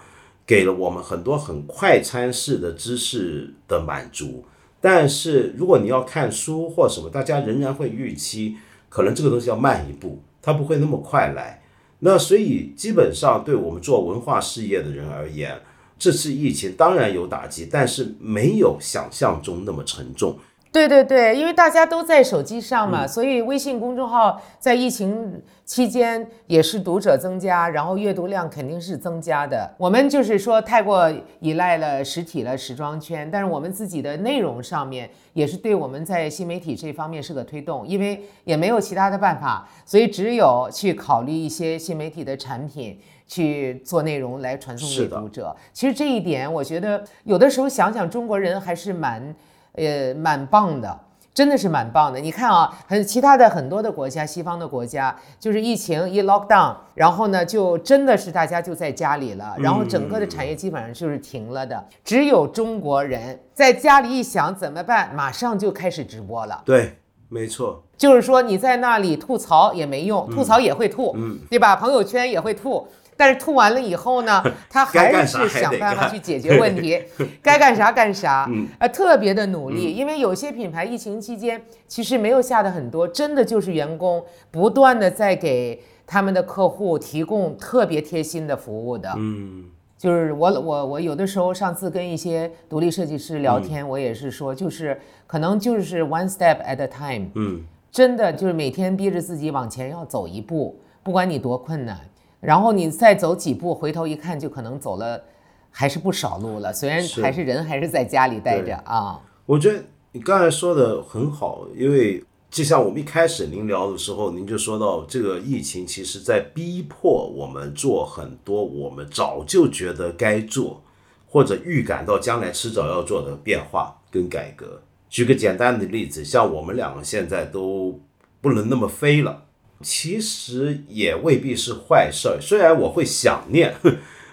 [0.47, 4.45] 给了我们很多很快餐式的知识的满足，
[4.81, 8.57] 但是如果你要看书或什么，大家仍然会预期，
[8.89, 11.63] 可能这个东西要慢一步，它不会那么快来。
[12.01, 15.61] 那所以基本上对我们做文化事业的人而言，
[15.99, 20.39] 这次疫情当然有打击，但是没有想象中那么沉重。
[20.79, 29.69] 对对对，因为大家都在手机上嘛，所以微信公众号在疫情期间也是读者增加，然后阅读量肯定是增加的。
[29.77, 45.57] 我们就是说太过依赖了实体了时装圈，但是我们自己的内容上面也是对我们在新媒体这方面是个推动，因为也没有其他的办法，所以只有去考虑一些新媒体的产品去做内容来传送给读者。
[45.73, 49.35] 其实这一点，我觉得有的时候想想，中国人还是蛮。
[49.79, 51.01] 呃，蛮棒的，
[51.33, 52.19] 真的是蛮棒的。
[52.19, 61.85] 你看啊，很其他的很多的国家，西方的国家，就是疫情一 lock down，然后呢，就真的是大家就在家里了，然后整个的产业基本上就是停了的。
[62.05, 66.61] 只有中国人在家里一想怎么办，马上就开始直播了。
[66.65, 71.77] 对，没错，就是说你在那里吐槽也没用，吐槽也会吐，嗯对吧？
[71.77, 72.87] 朋友圈也会吐。
[73.19, 77.03] 但是吐完了以后呢， 他还是想办法去解决问题，
[77.43, 78.67] 该干啥干啥， 嗯。
[78.79, 79.93] 呃，特别的努力。
[79.93, 89.13] 因为有些品牌疫情期间其实没有下的很多，真的就是员工不断的在给他们的客户提供特别贴心的服务的。
[89.19, 89.65] 嗯。
[89.99, 101.99] 就是我我我有的时候上次跟一些独立设计师聊天，我也是说，就是可能就是 one step at a time，嗯，真的就是每天逼着自己往前要走一步，不管你多困难，
[102.41, 105.23] 然后你再走几步，回头一看就可能走了
[105.71, 106.73] 还是不少路了。
[106.73, 120.83] 虽然还是人还是在家里待着啊，我觉得你刚才说的很好，因为就像我们一开始您聊的时候，您就说到这个疫情其实在逼迫我们做很多我们早就觉得该做，
[121.27, 124.81] 或者预感到将来迟早要做的变化跟改革。
[125.11, 128.01] 举个简单的例子，像我们两个现在都
[128.41, 129.45] 不能那么飞了，
[129.83, 132.39] 其实也未必是坏事儿。
[132.41, 133.75] 虽然我会想念，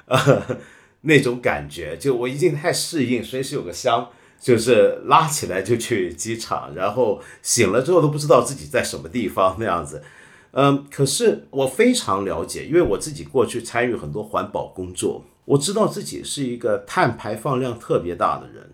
[0.05, 0.57] 呃，
[1.01, 10.03] 那种感觉，就我已经太适应，随时有个箱，就是拉起来就去机场，然后醒了之后都不知道自己在什么地方那样子。
[10.51, 18.71] 嗯，可是我非常了解，因为我自己过去参与很多环保工作，我知道自己是一个碳排放量特别大的人，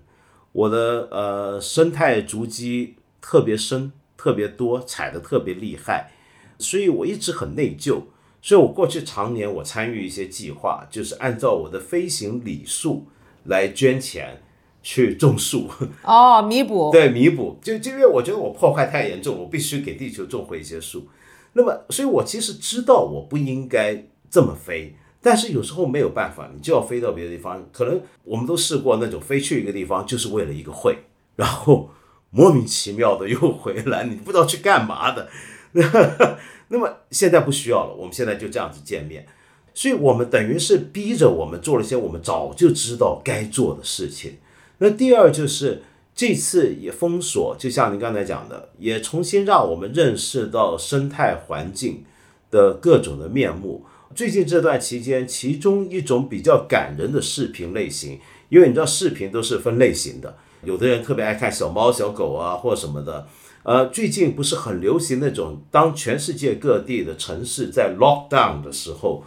[0.51, 6.11] 我的呃生态足迹特别深、特别多，踩的特别厉害，
[6.61, 8.03] 所以我一直很内疚。
[8.43, 13.05] 所以我过去常年我参与一些计划，就是按照我的飞行里数
[13.43, 14.41] 来捐钱
[14.81, 15.67] 去种树，
[16.03, 17.59] 哦，弥补， 对，弥补。
[17.61, 21.07] 就就因为我觉得我破坏太严重，我必须给地球种回一些树。
[21.53, 27.63] 那么，所以我其实知道我不应该这么飞，但是有时候没有办法，你就要飞到别的地方。
[27.71, 30.97] 可能我们都试过那种飞去一个地方就是为了一个会，
[31.35, 31.91] 然后
[32.31, 35.29] 莫名其妙的又回来，你不知道去干嘛的。
[36.69, 39.25] 那么现在不需要了，我们现在就这样子见面，
[39.73, 44.37] 所以我们等于是逼着我们做了一些我们早就知道该做的事情。
[44.77, 45.83] 那第二就是
[46.15, 52.03] 这次也封锁，就像您刚才讲的，也重新让我们认识到生态环境
[52.49, 53.85] 的各种的面目。
[54.13, 63.27] 最近这段期间，其中一种比较感人的视频类型，因为你知道视频都是分类型的，有的人特别爱看小猫小狗啊或什么的。
[63.63, 69.23] 呃，最近不是很流行那种，当全世界各地的城市在 lockdown 的时候，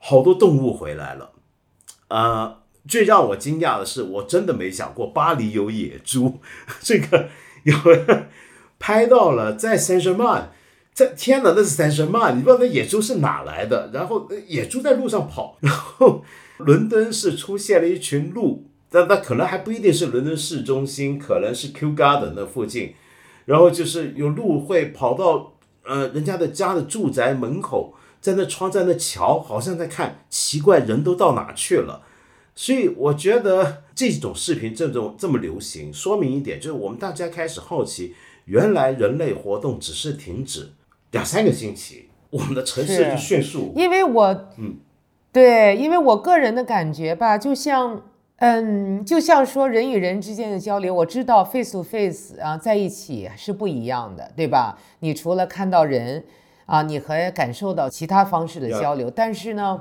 [0.00, 1.30] 好多动物回来了。
[2.08, 6.40] 呃，最让我惊讶的是，我真的没想过巴黎有野猪，
[6.82, 7.28] 这个
[7.62, 8.28] 有人
[8.78, 10.46] 拍到了在 Saint Germain，
[10.92, 13.90] 在天哪，那是 Saint Germain，你不知道那野猪是哪来的？
[13.92, 16.24] 然后呃野猪在路上跑， 然后
[16.58, 22.94] 伦敦是出现了一群鹿，但那可能还不一定是伦敦市中心，可能是 Kew Garden 那附近。
[23.46, 25.54] 然后就是有鹿会跑到
[25.84, 32.02] 呃人家的家的住宅门口，在那窗在那瞧，好像在看，奇怪人都到哪去了。
[32.54, 38.14] 所以我觉得这种视频这种这么流行，说明一点就是我们大家开始好奇，
[38.46, 40.70] 原来人类活动只是停止
[41.10, 44.76] 两三个星期，我们的城市就迅速因为我，嗯，
[45.30, 48.02] 对，因为我个人的感觉吧，就像，
[48.38, 54.78] 嗯，就像说人与人之间的交流，我知道 face to face 啊在一起是不一样的，对吧？
[55.00, 56.24] 你除了看到人
[56.66, 59.80] 啊，你还感受到其他方式的交流，但是呢。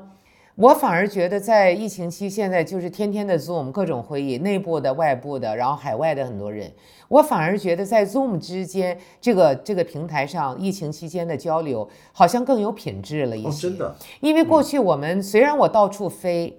[0.58, 6.72] 我反而觉得，在疫情期，现在就是天天的 Zoom 各种会议，内部的、外部的，然后海外的很多人，
[7.10, 13.68] 我反而觉得在 Zoom 之间这个这个平台上，疫情期间的交流好像更有品质了一些。
[13.68, 16.58] 哦，真的，因为过去我们虽然我到处飞，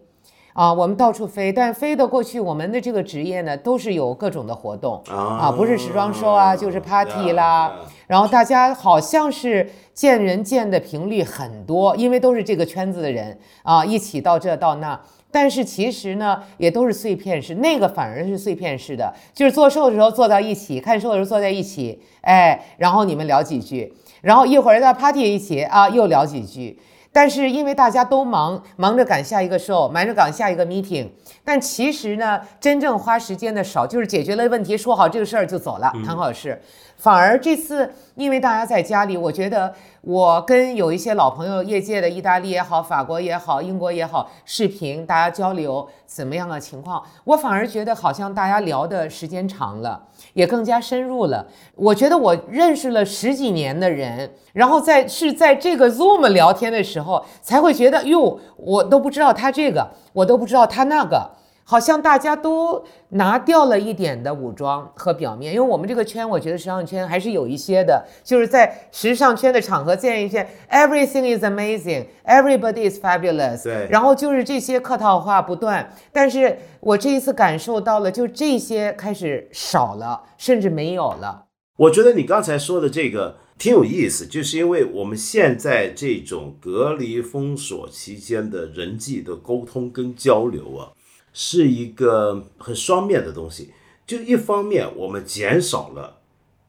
[0.56, 7.70] 啊，我们到处飞，但飞的过去我们的这个职业呢，都是有各种的活动啊，不是时装周啊，就是 party 啦。
[8.06, 14.98] 然后大家好像是见人见的频率很多，因为都是这个圈子的人啊，一起到这到那。
[15.30, 23.92] 但是其实呢，也都是碎片式，那个反而是碎片式的，就是做秀的时候坐到一起，看秀的时候坐在一起，哎，然后你们聊几句，
[24.22, 26.78] 然后一会儿在 party 一起啊，又聊几句。
[27.16, 31.08] 但是因为大家都忙，忙着赶下一个 show，忙着赶下一个 meeting，
[31.42, 36.60] 但其实呢，真正花时间的少，就是解决了问题，说好这个事儿就走了，谈好事。
[36.98, 50.02] 反而这次因为大家在家里，我觉得我跟有一些老朋友，业界的意大利也好、法国也好、英国也好，视频大家交流怎么样的情况，我反而觉得好像大家聊的时间长了，
[50.34, 51.46] 也更加深入了。
[51.74, 61.30] 我觉得我认识了十几年的人，然后在是在这个 Zoom 聊天的时候，才会觉得哟，我都不知道他这个，我都不知道他那个。
[61.68, 75.92] 好像大家都拿掉了一点的武装和表面，因为我们这个圈，我觉得时尚圈还是有一些的，就是在时尚圈的场合见一见 everything is amazing，everybody is fabulous，对然后就是这些客套话不断。
[76.12, 81.46] 但是我这一次感受到了，就这些开始少了，甚至没有了。
[81.78, 90.92] 我觉得你刚才说的这个挺有意思，就是因为我们现在这种隔离封锁期间的人际的沟通跟交流啊，
[91.32, 93.72] 是一个很双面的东西。
[94.06, 96.18] 就一方面，我们减少了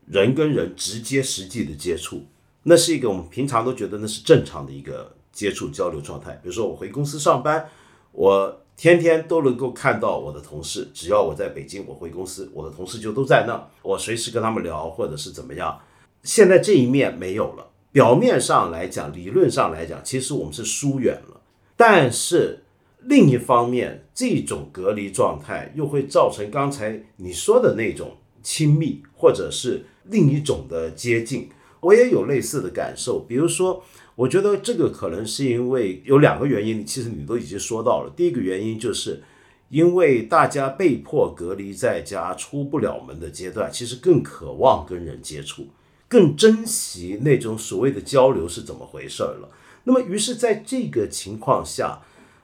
[0.07, 2.23] 人跟人直接实际的接触，
[2.63, 6.31] 那是一个我们平常都觉得那是正常的一个接触交流状态。
[6.41, 7.69] 比如说我回公司上班，
[8.13, 15.77] 我天天都能够看到我的同事，只要我在北京，我回公司，我的同事就都在那，我随时跟他们聊，或者是怎么样。
[16.24, 21.41] 现在这一面没有了，表面上来讲，理论上来讲，其实我们是疏远了，
[21.76, 22.63] 但是
[23.03, 31.49] 另一方面，这种隔离状态又会造成刚才你说的那种亲密，或者是另一种的接近。
[31.80, 33.84] 我也有类似的感受，比如说，
[34.15, 38.11] 我觉得这个可能是因为有两个原因，其实你都已经说到了。
[38.15, 39.22] 第一个原因就是
[39.70, 45.68] 因为大家被迫隔离在家，出不了门的阶段，其实更渴望跟人接触，
[46.08, 49.49] 更珍惜那种所谓的交流是怎么回事儿了。
[49.84, 52.01] 那么，于是在这个情况下，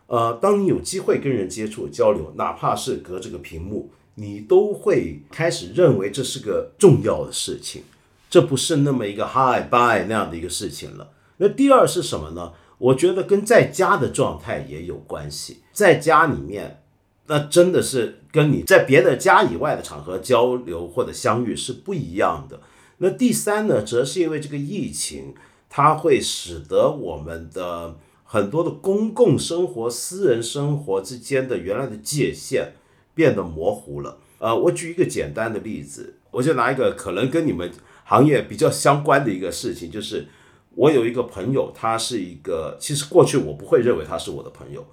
[0.07, 7.83] 呃，当你有机会跟人接触交流，哪怕是隔着个屏幕，你都会开始认为这是个重要的事情。
[8.29, 11.11] 这不是那么一个 hi bye 那样的一个事情了。
[11.37, 12.53] 那第二是什么呢？
[12.79, 15.59] 我觉得跟在家的状态也有关系。
[15.71, 16.81] 在家里面，
[17.27, 22.59] 那真的是跟你在别的家以外的场合交流或者相遇是不一样的。
[22.97, 25.33] 那第三呢，则是因为这个疫情，
[25.69, 32.73] 它会使得我们的很多的公共生活、私人生活之间的原来的界限
[33.13, 34.19] 变得模糊了。
[34.39, 37.71] 呃，我举一个简单的例子，我就拿一个可能跟你们。
[38.05, 40.27] 行业比较相关的一个事情，就是
[40.75, 44.85] 我有一个朋友，他是一个，其实过去我不会认为他是我的朋友，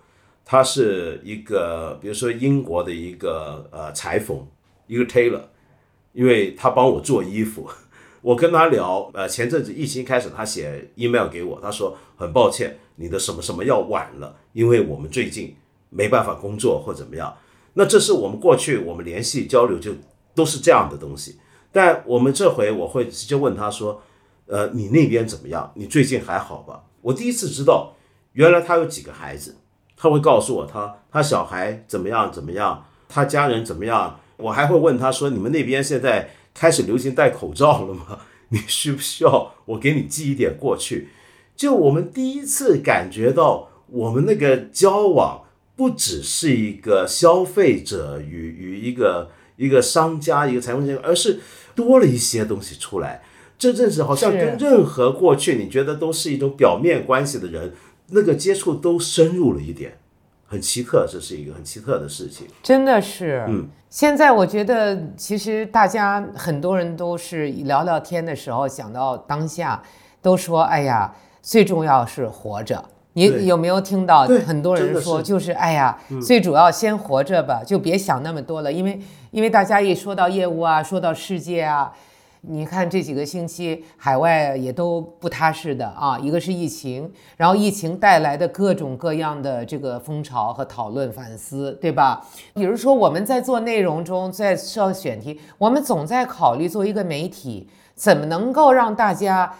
[0.45, 4.47] 他是一个，比如说英国的一个呃裁缝，
[4.87, 5.43] 一个 tailor，
[6.13, 7.69] 因为他帮我做衣服，
[8.23, 15.57] 我跟他聊，呃前阵子疫情开始，他写 email 给我，他说很抱歉，你的什么什么要晚了，因为我们最近
[15.89, 17.35] 没办法工作或怎么样，
[17.75, 19.93] 那这是我们过去我们联系交流就
[20.35, 21.39] 都是这样的东西。
[21.73, 24.03] 但我们这回我会直接问他说
[24.47, 25.71] ：“呃，你那边怎么样？
[25.75, 27.95] 你最近还好吧？”我第一次知道，
[28.33, 29.57] 原来他有几个孩子，
[29.97, 34.21] 他会告诉我他他小孩怎么样怎么样，他家人怎么样。
[34.37, 38.21] 我还会问他说：“你们那边现在开始流行戴口罩了吗？
[38.51, 41.09] 你需不需要我给你寄一点过去？”
[41.57, 45.45] 就我们第一次感觉到，我们那个交往
[45.77, 51.41] 不只是一个消费者与与一个一个商家一个裁缝间，而是。
[51.73, 53.23] 多了一些东西出来，
[53.57, 57.73] 这阵子好像跟任何过去你觉得都是一种表面关系的人，
[58.09, 59.99] 那个接触都深入了一点，
[60.51, 62.45] 很奇特，这是一个很奇特的事情。
[62.61, 69.81] 真的是，嗯，现在我觉得其实大家很多人都是聊聊天的时候想到当下，
[70.21, 72.85] 都说哎呀，最重要是活着。
[73.13, 81.93] 你有没有听到很多人说，就是哎呀，最主要先活着吧，就别想那么多了，因为因为大家一说到业务啊，说到世界啊，
[82.43, 92.27] 你看这几个星期海外也都不踏实的啊，一个是疫情，然后疫情带来的各种各样的这个风潮和讨论反思，对吧？
[92.55, 99.53] 比如说我们在做内容中，在设选题，我们总在考虑做一个媒体，怎么能够让大家。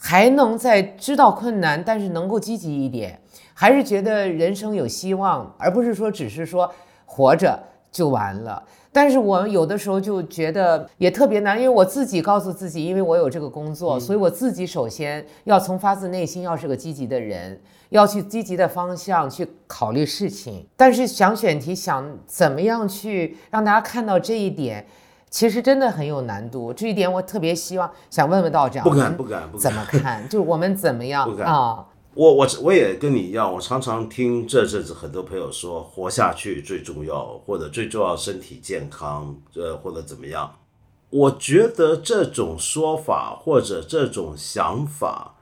[0.00, 3.18] 还能在知道困难，但是能够积极一点，
[3.52, 6.72] 还是觉得人生有希望，而不是说只是说
[7.04, 7.58] 活着
[7.90, 8.62] 就完了。
[8.98, 17.56] 但是我有的时候就觉得也特别难，因为我自己告诉自己，因为我有这个工作，所以我自己首先要从发自内心要是个积极的人，
[17.90, 20.66] 要去积极的方向去考虑事情。
[20.76, 24.84] 但是想选题，想怎么样去让大家看到这一点。
[25.30, 30.28] 其实真的很有难度，这一点我特别希望想问问道长，不敢不敢不敢，怎么看？
[30.28, 31.84] 就是我们怎么样啊？
[32.18, 40.52] 我我我也跟你一样，我常常听这阵子很多朋友说活下去最重要，或者最重要身体健康，呃或者怎么样？
[41.10, 45.36] 我觉得这种说法或者这种想法，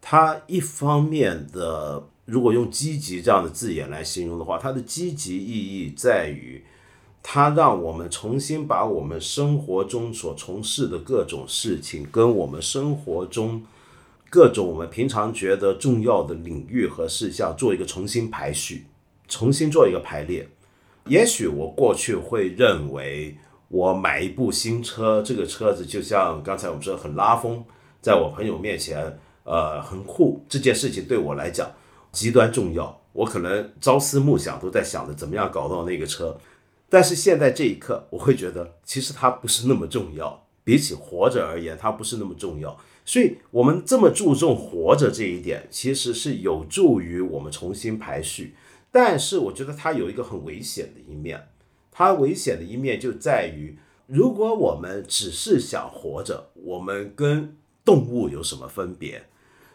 [0.00, 6.64] 它一方面的如果用积极这样的字眼来形容的话，它的积极意义在于。
[7.22, 13.62] 它让我们重新把我们生活中所从事的各种事情，跟我们生活中
[14.30, 18.86] 各种我们平常觉得重要的领域和事项做一个重新排序，
[19.26, 20.48] 重新做一个排列。
[21.06, 27.64] 也许我过去会认为，我买一部新车，这个车子就像刚才我们说很拉风，
[28.00, 30.44] 在我朋友面前，呃，很酷。
[30.48, 31.68] 这件事情对我来讲
[32.12, 36.38] 极端重要，我可能朝思暮想都在想着怎么样搞到那个车。
[36.88, 42.78] 但是现在这一刻，我会觉得其实它不是那么重要，比起活着而言，它不是那么重要。
[43.10, 48.54] 所以，我们这么注重活着这一点，其实是有助于我们重新排序。
[48.92, 51.48] 但是我觉得它有一个很危险的一面，
[51.90, 59.24] 它危险的一面就在于，如果我们只是想活着，我们跟动物有什么分别？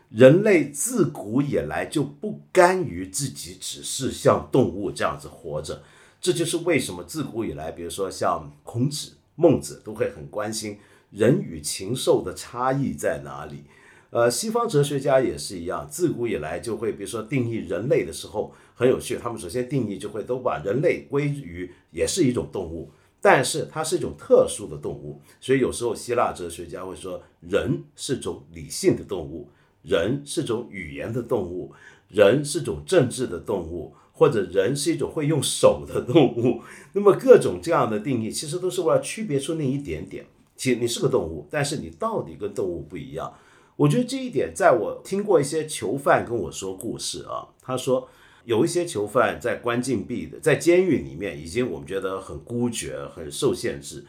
[0.07, 5.83] 人类自古以来就不甘于自己只是像动物这样子活着，
[6.21, 10.77] 这就是为什么自古以来，比如说像孔子、孟子都会很关心
[11.15, 13.63] 人与禽兽的差异在哪里。
[14.11, 29.49] 呃，西方哲学家也是一样，自古以来就会，比如说定义人类的时候很有趣，他们首先定义就会都把人类归于也是一种动物，但是它是一种特殊的动物，所以有时候希腊哲学家会说人是种理性的动物，
[29.83, 31.73] 人是种语言的动物，
[32.07, 36.61] 人是种政治的动物，或者人是一种会用手的动物。
[36.93, 40.25] 那么各种这样的定义，其实都是为了区别出那一点点，
[40.55, 43.33] 其实你是个动物，但是你到底跟动物不一样。
[43.75, 48.07] 我觉得这一点，在我听过一些囚犯跟我说故事啊，他说
[48.45, 54.05] 有一些囚犯在关禁闭的，在监狱里面已经我们觉得很孤绝、很受限制，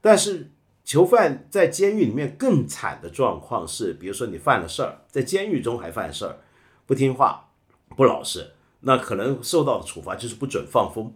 [0.00, 0.50] 但是
[0.84, 6.38] 囚犯在监狱里面更惨的状况是，比如说你犯了事儿，在监狱中还犯事儿，
[6.86, 7.50] 不听话、
[7.96, 11.12] 不老实，那可能受到的处罚就是不准放风。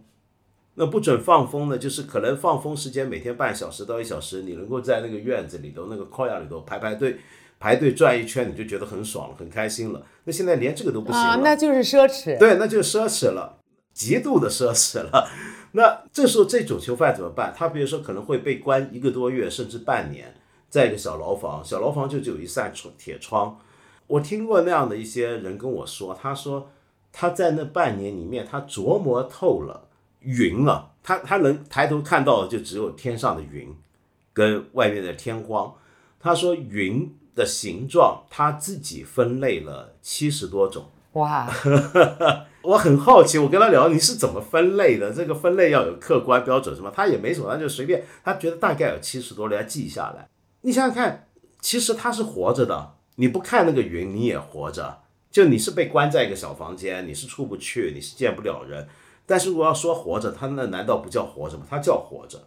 [0.75, 7.17] 那不准放风呢，就是可能放风时间每天半小时到一小时，你能够在那个院子里头、那个 c o u r 里头排排队。
[7.59, 10.05] 排队转一圈，你就觉得很爽了，很开心了。
[10.25, 12.37] 那现在连这个都不行了，那就是奢侈。
[12.37, 13.57] 对，那就是奢侈了，
[13.93, 15.29] 极度的奢侈了。
[15.71, 17.53] 那这时候这种囚犯怎么办？
[17.55, 20.35] 他比如说可能会被关一个多月，甚至半年，
[20.67, 23.57] 在一个小牢房，小牢房就只有一扇窗铁窗。
[24.07, 26.69] 我听过那样的一些人跟我说，他说
[27.13, 29.87] 他在那半年里面，他琢磨透了
[30.23, 33.75] 云了，他他能抬头看到的就只有天上的云，
[34.33, 35.73] 跟外面的天光。
[36.19, 37.15] 他说云。
[37.35, 40.85] 的形状，他自己分类了七十多种。
[41.13, 41.51] 哇，
[42.61, 45.11] 我很好奇，我跟他聊，你是怎么分类的？
[45.11, 46.91] 这个分类要有客观标准是吗？
[46.95, 50.29] 他也没什么，他就随便，他觉得大概有七十多，他记下来。
[50.61, 51.27] 你想想看，
[51.59, 54.99] 其实他是活着的，你不看那个云，你也活着。
[55.31, 58.87] 就你是被关在一个小房间，你是出不去，你是见不了人。
[59.25, 61.65] 但是我要说活着，他那难道不叫活着吗？
[61.69, 62.43] 他叫活着。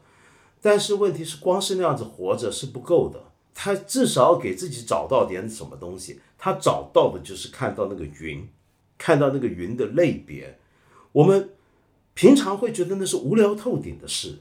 [0.61, 3.21] 但是问题是，光是那样子活着是不够的。
[3.55, 8.47] 他至少给自己找到点什么东西，他找到的就是看到那个云，
[8.99, 10.59] 看到那个云的类别。
[11.13, 11.51] 我们
[12.13, 14.41] 平常会觉得那是无聊透顶的事，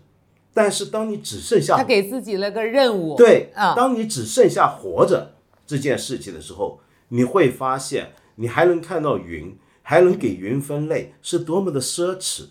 [0.53, 9.57] 但是当你只剩下他给自己了个任务，对，啊当你只剩下活着这件事情的时候，你会发现你还能看到云，
[9.87, 12.47] 还能给云分类，是多么的奢侈。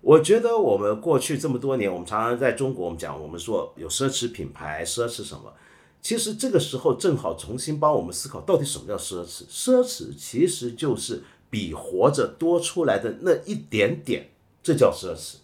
[0.00, 5.52] 我觉得我们过去这么多年，我们常常在中国，我们讲我们说有奢侈品牌，奢侈什么？
[6.00, 9.44] 其实这个时候正好重新帮我们思考，到底什么叫奢侈？
[9.50, 14.30] 奢侈其实就是比活着多出来的那一点点，
[14.62, 15.34] 这叫奢侈。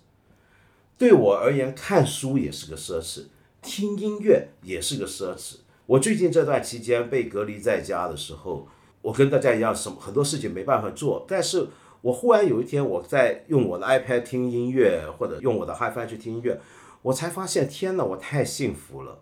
[0.96, 3.24] 对我而言，看书也是个奢侈，
[3.60, 5.56] 听音乐也是个奢侈。
[5.84, 8.66] 我最近这段期间被隔离在家的时候，
[9.08, 11.66] 我跟大家一样，什么很多事情没办法做，但是
[12.02, 16.60] 我忽然有一天，我在用我的 iPad 听音乐，或者用我的 HiFi 去听音乐，
[17.00, 19.18] 我才发现，天哪，我太幸福了。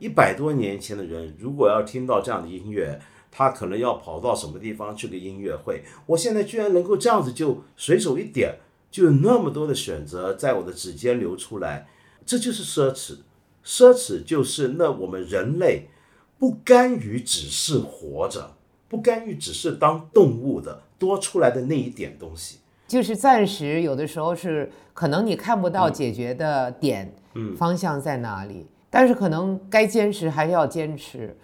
[0.00, 5.84] 一百多年前的人，如果要听到这样的音乐，他可能要跑到什么地方去个音乐会。
[6.06, 8.56] 我现在居然能够这样子就随手一点，
[8.90, 11.86] 就有那么多的选择在我的指尖流出来，
[12.26, 13.18] 这就是奢侈。
[13.64, 15.86] 奢侈就是那我们人类
[16.40, 18.56] 不甘于只是活着，
[18.88, 28.66] 不干预只是当动物的多出来的那一点东西，就是暂时有的时候是可能你看不到解决的点，嗯，方向在哪里？
[28.90, 31.36] 但是可能该坚持还是要坚持，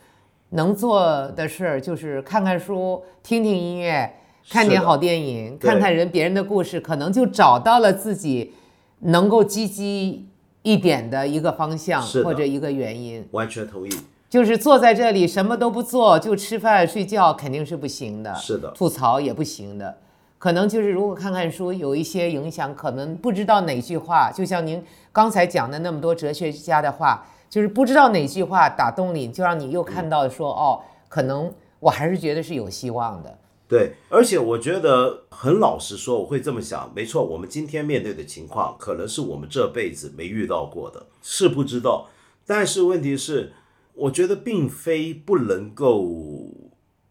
[0.51, 4.11] 能做的事儿就是看看书、听听音乐、
[4.49, 8.55] 看点好电影、看看人别人的故事，可能就找到了自己
[9.01, 10.27] 能够积极
[10.63, 13.29] 一点的一个方向或者一个原因。
[13.33, 13.91] 完全同意。
[14.35, 18.35] 就是坐在这里什么都不做就吃饭睡觉肯定是不行的。
[18.35, 18.69] 是的。
[18.73, 19.97] 吐槽也不行的。
[20.39, 27.25] 可能就是如果看看书有一些影响，可能不知道哪句话，就像您刚才讲的那么多哲学家的话。
[27.49, 33.39] 就是不知道哪句话打动你，就让你又看到说哦，可能我还是觉得是有希望的。
[33.69, 42.09] 对，而且我觉得很老实说，我会这么想，没错，我们今天面对的情况，可能是我们这辈子没遇到过的，是不知道。
[42.45, 43.53] 但是问题是，
[43.95, 46.05] 我觉得并非不能够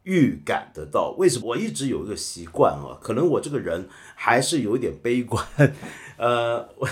[0.04, 1.16] 预感得到。
[1.18, 1.48] 为什么？
[1.50, 5.44] 我一直有一个习惯啊，可能我这个人还是有点悲观。
[6.16, 6.88] 呃，我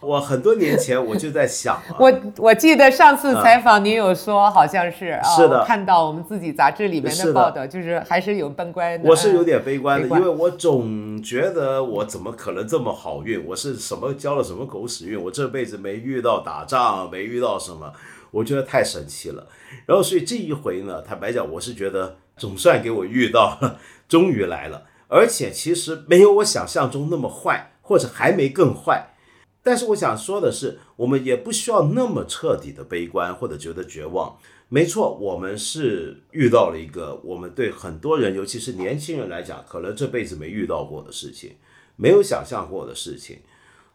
[0.00, 9.08] 我很多年前我就在想啊，我 我记得上次采访您有说，好像是 啊，是的看到我们自己杂志里面的的报道，就是还是有悲观的。
[9.08, 13.42] 我是有点悲观的，观因为我总觉得我怎么可能这么好运？
[13.46, 15.22] 我是什么交了什么狗屎运？
[15.22, 17.92] 我这辈子没遇到打仗，没遇到什么，
[18.30, 19.48] 我觉得太神奇了。
[19.86, 29.14] 然后所以这一回呢，坦白讲，我是觉得总算给我遇到了， 终于来了，而且其实没有我想象中那么坏，或者还没更坏。
[29.62, 34.38] 但是我想说的是，我们也不需要那么彻底的悲观或者觉得绝望。
[34.70, 41.56] 没错，我们是遇到了一个我们对很多人，尤其是年轻人来讲，可能这辈子没遇到过的事情，
[41.96, 43.38] 没有想象过的事情，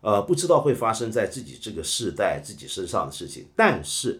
[0.03, 3.45] 呃，不知道会发生在自己这个世代自己身上的事情。
[3.55, 4.19] 但是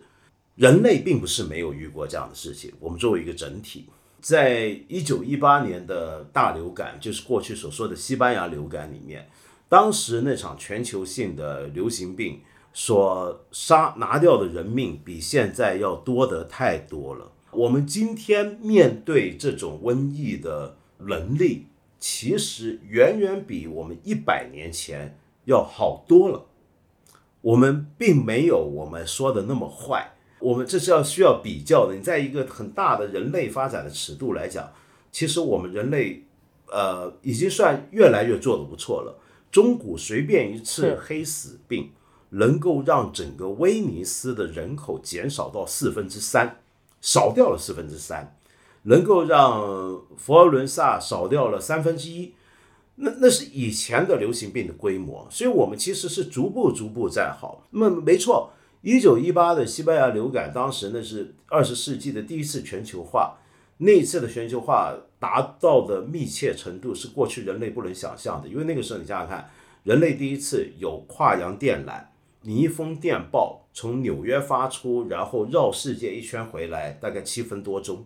[0.55, 2.71] 人类并不是没有遇过这样的事情。
[2.79, 3.89] 我们作为一个整体，
[4.21, 9.29] 在一九一八年的大流感，就是过去所说的西班牙流感里面，
[9.67, 12.39] 当时那场全球性的流行病
[12.71, 17.29] 所杀拿掉的人命比现在要多得太多了。
[17.51, 21.67] 我们今天面对这种瘟疫的能力，
[21.99, 26.45] 其实远远比我们一百年前要好多了。
[27.41, 31.93] 我们并没有我们说的那么坏，我们这是要需要比较的。
[31.95, 34.71] 你在一个很大的人类发展的尺度来讲，
[35.11, 36.23] 其实我们人类
[36.71, 39.19] 呃已经算越来越做得不错了。
[39.51, 41.91] 中古随便一次黑死病，
[42.29, 46.61] 能够让整个威尼斯的人口减少到四分之三，
[47.01, 48.37] 少掉了四分之三，
[48.83, 49.61] 能够让
[50.17, 52.33] 佛罗伦萨少掉了三分之一。
[52.95, 57.67] 那那是以前的流行病的规模，所以我们其实是逐步逐步在好。
[57.71, 63.39] 那么没错，一九一八的西班牙流感，当时那是二十世纪的第一次全球化，
[63.77, 68.47] 那一次的全球化达到的密切程度是过去人类不能想象的。
[68.47, 69.49] 因为那个时候你想想看，
[69.83, 72.03] 人类第一次有跨洋电缆，
[72.41, 78.05] 你一封电报从纽约发出，然后绕世界一圈回来，大概七分多钟，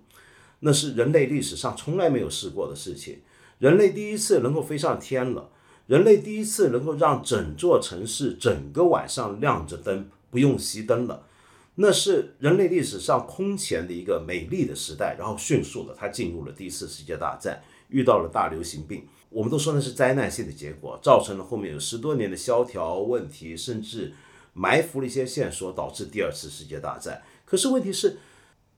[0.61, 3.19] 那是人类历史上从来没有试过的事情。
[3.59, 5.49] 人类第一次能够飞上天了，
[5.87, 11.23] 人类第一次能够让整座城市整个晚上亮着灯，不用熄灯了，
[11.75, 15.15] 那是人类历史上空前的一个美丽的时代。
[15.17, 24.13] 然后迅速的，它进入了第一次世界大战，遇到了大流行病，我们都说那是灾难性的结果，造成了后面有十多年的萧条问题，甚至
[24.53, 27.23] 埋伏了一些线索，导致第二次世界大战。
[27.43, 28.17] 可是问题是。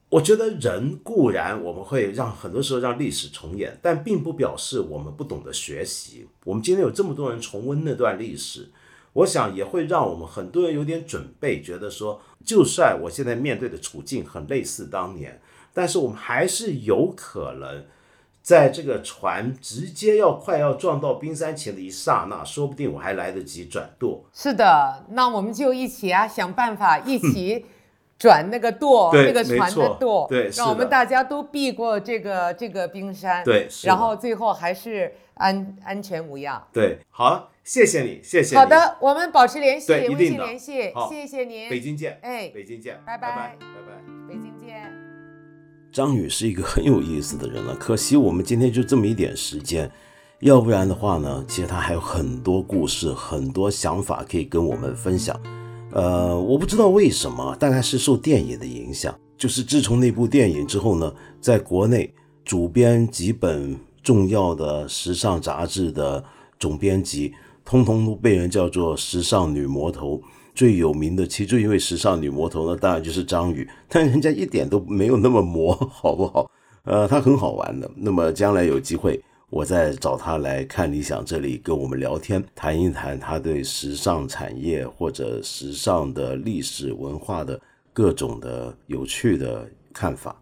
[0.10, 6.28] 我觉得人固然我们会让很多时候让历史重演，但并不表示我们不懂得学习。
[6.46, 8.70] 我们今天有这么多人重温那段历史，
[9.14, 15.40] 我想也会让我们很多人有点准备，觉得说，就算我现在面对的处境很类似当年，
[15.74, 17.86] 但是我们还是有可能
[18.42, 24.26] 在这个船直接要快要撞到冰山前的一刹那，说不定我还来得及转舵。
[24.34, 27.64] 是的，那我们就一起啊，想办法一起
[28.20, 36.62] 转那个舵，对那个船的舵，对让我们大家都避过这个这个冰山，对然后最后还是安安全无恙。
[36.74, 38.60] 对，好，谢谢你，谢谢你。
[38.60, 44.28] 好，的，我们保持联系，微信对一定的联系，谢谢您，北京见，哎，北京见，拜拜拜拜，拜拜。
[44.28, 44.92] 北京见。
[45.94, 49.90] 张宇是一个很有意思的人了，可惜我们今天就这么一点时间，
[50.42, 55.40] 要不然的话呢，其实他还有很多故事、很多想法可以跟我们分享。
[55.92, 62.14] 呃，我不知道为什么，大概是受电影的影响，就是自从那部电影之后呢，在国内
[62.46, 66.24] 主编几本重要的时尚杂志的
[66.60, 67.34] 总编辑，
[67.66, 70.22] 通通都被人叫做时尚女魔头。
[70.56, 76.52] 最有名的其中一位时尚女魔头呢，当然就是张宇，但人家一点都没有那么魔，好不好？
[76.84, 77.90] 呃，她很好玩的。
[77.96, 79.22] 那么将来有机会，
[79.52, 87.60] 我再找他来看理想这里跟我们聊天，谈一谈他对时尚产业或者时尚的历史文化的
[87.92, 90.36] 各种的有趣的看法。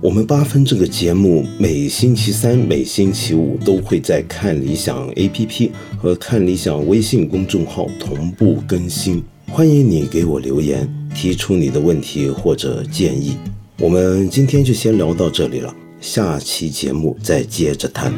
[0.00, 9.22] 我们八分这个节目每星期三、每星期五都会在看理想 APP 和看理想微信公众号同步更新，
[9.54, 13.36] 欢迎你给我留言，提出你的问题或者建议。
[13.78, 18.12] 我们今天就先聊到这里了，下期节目再接着谈。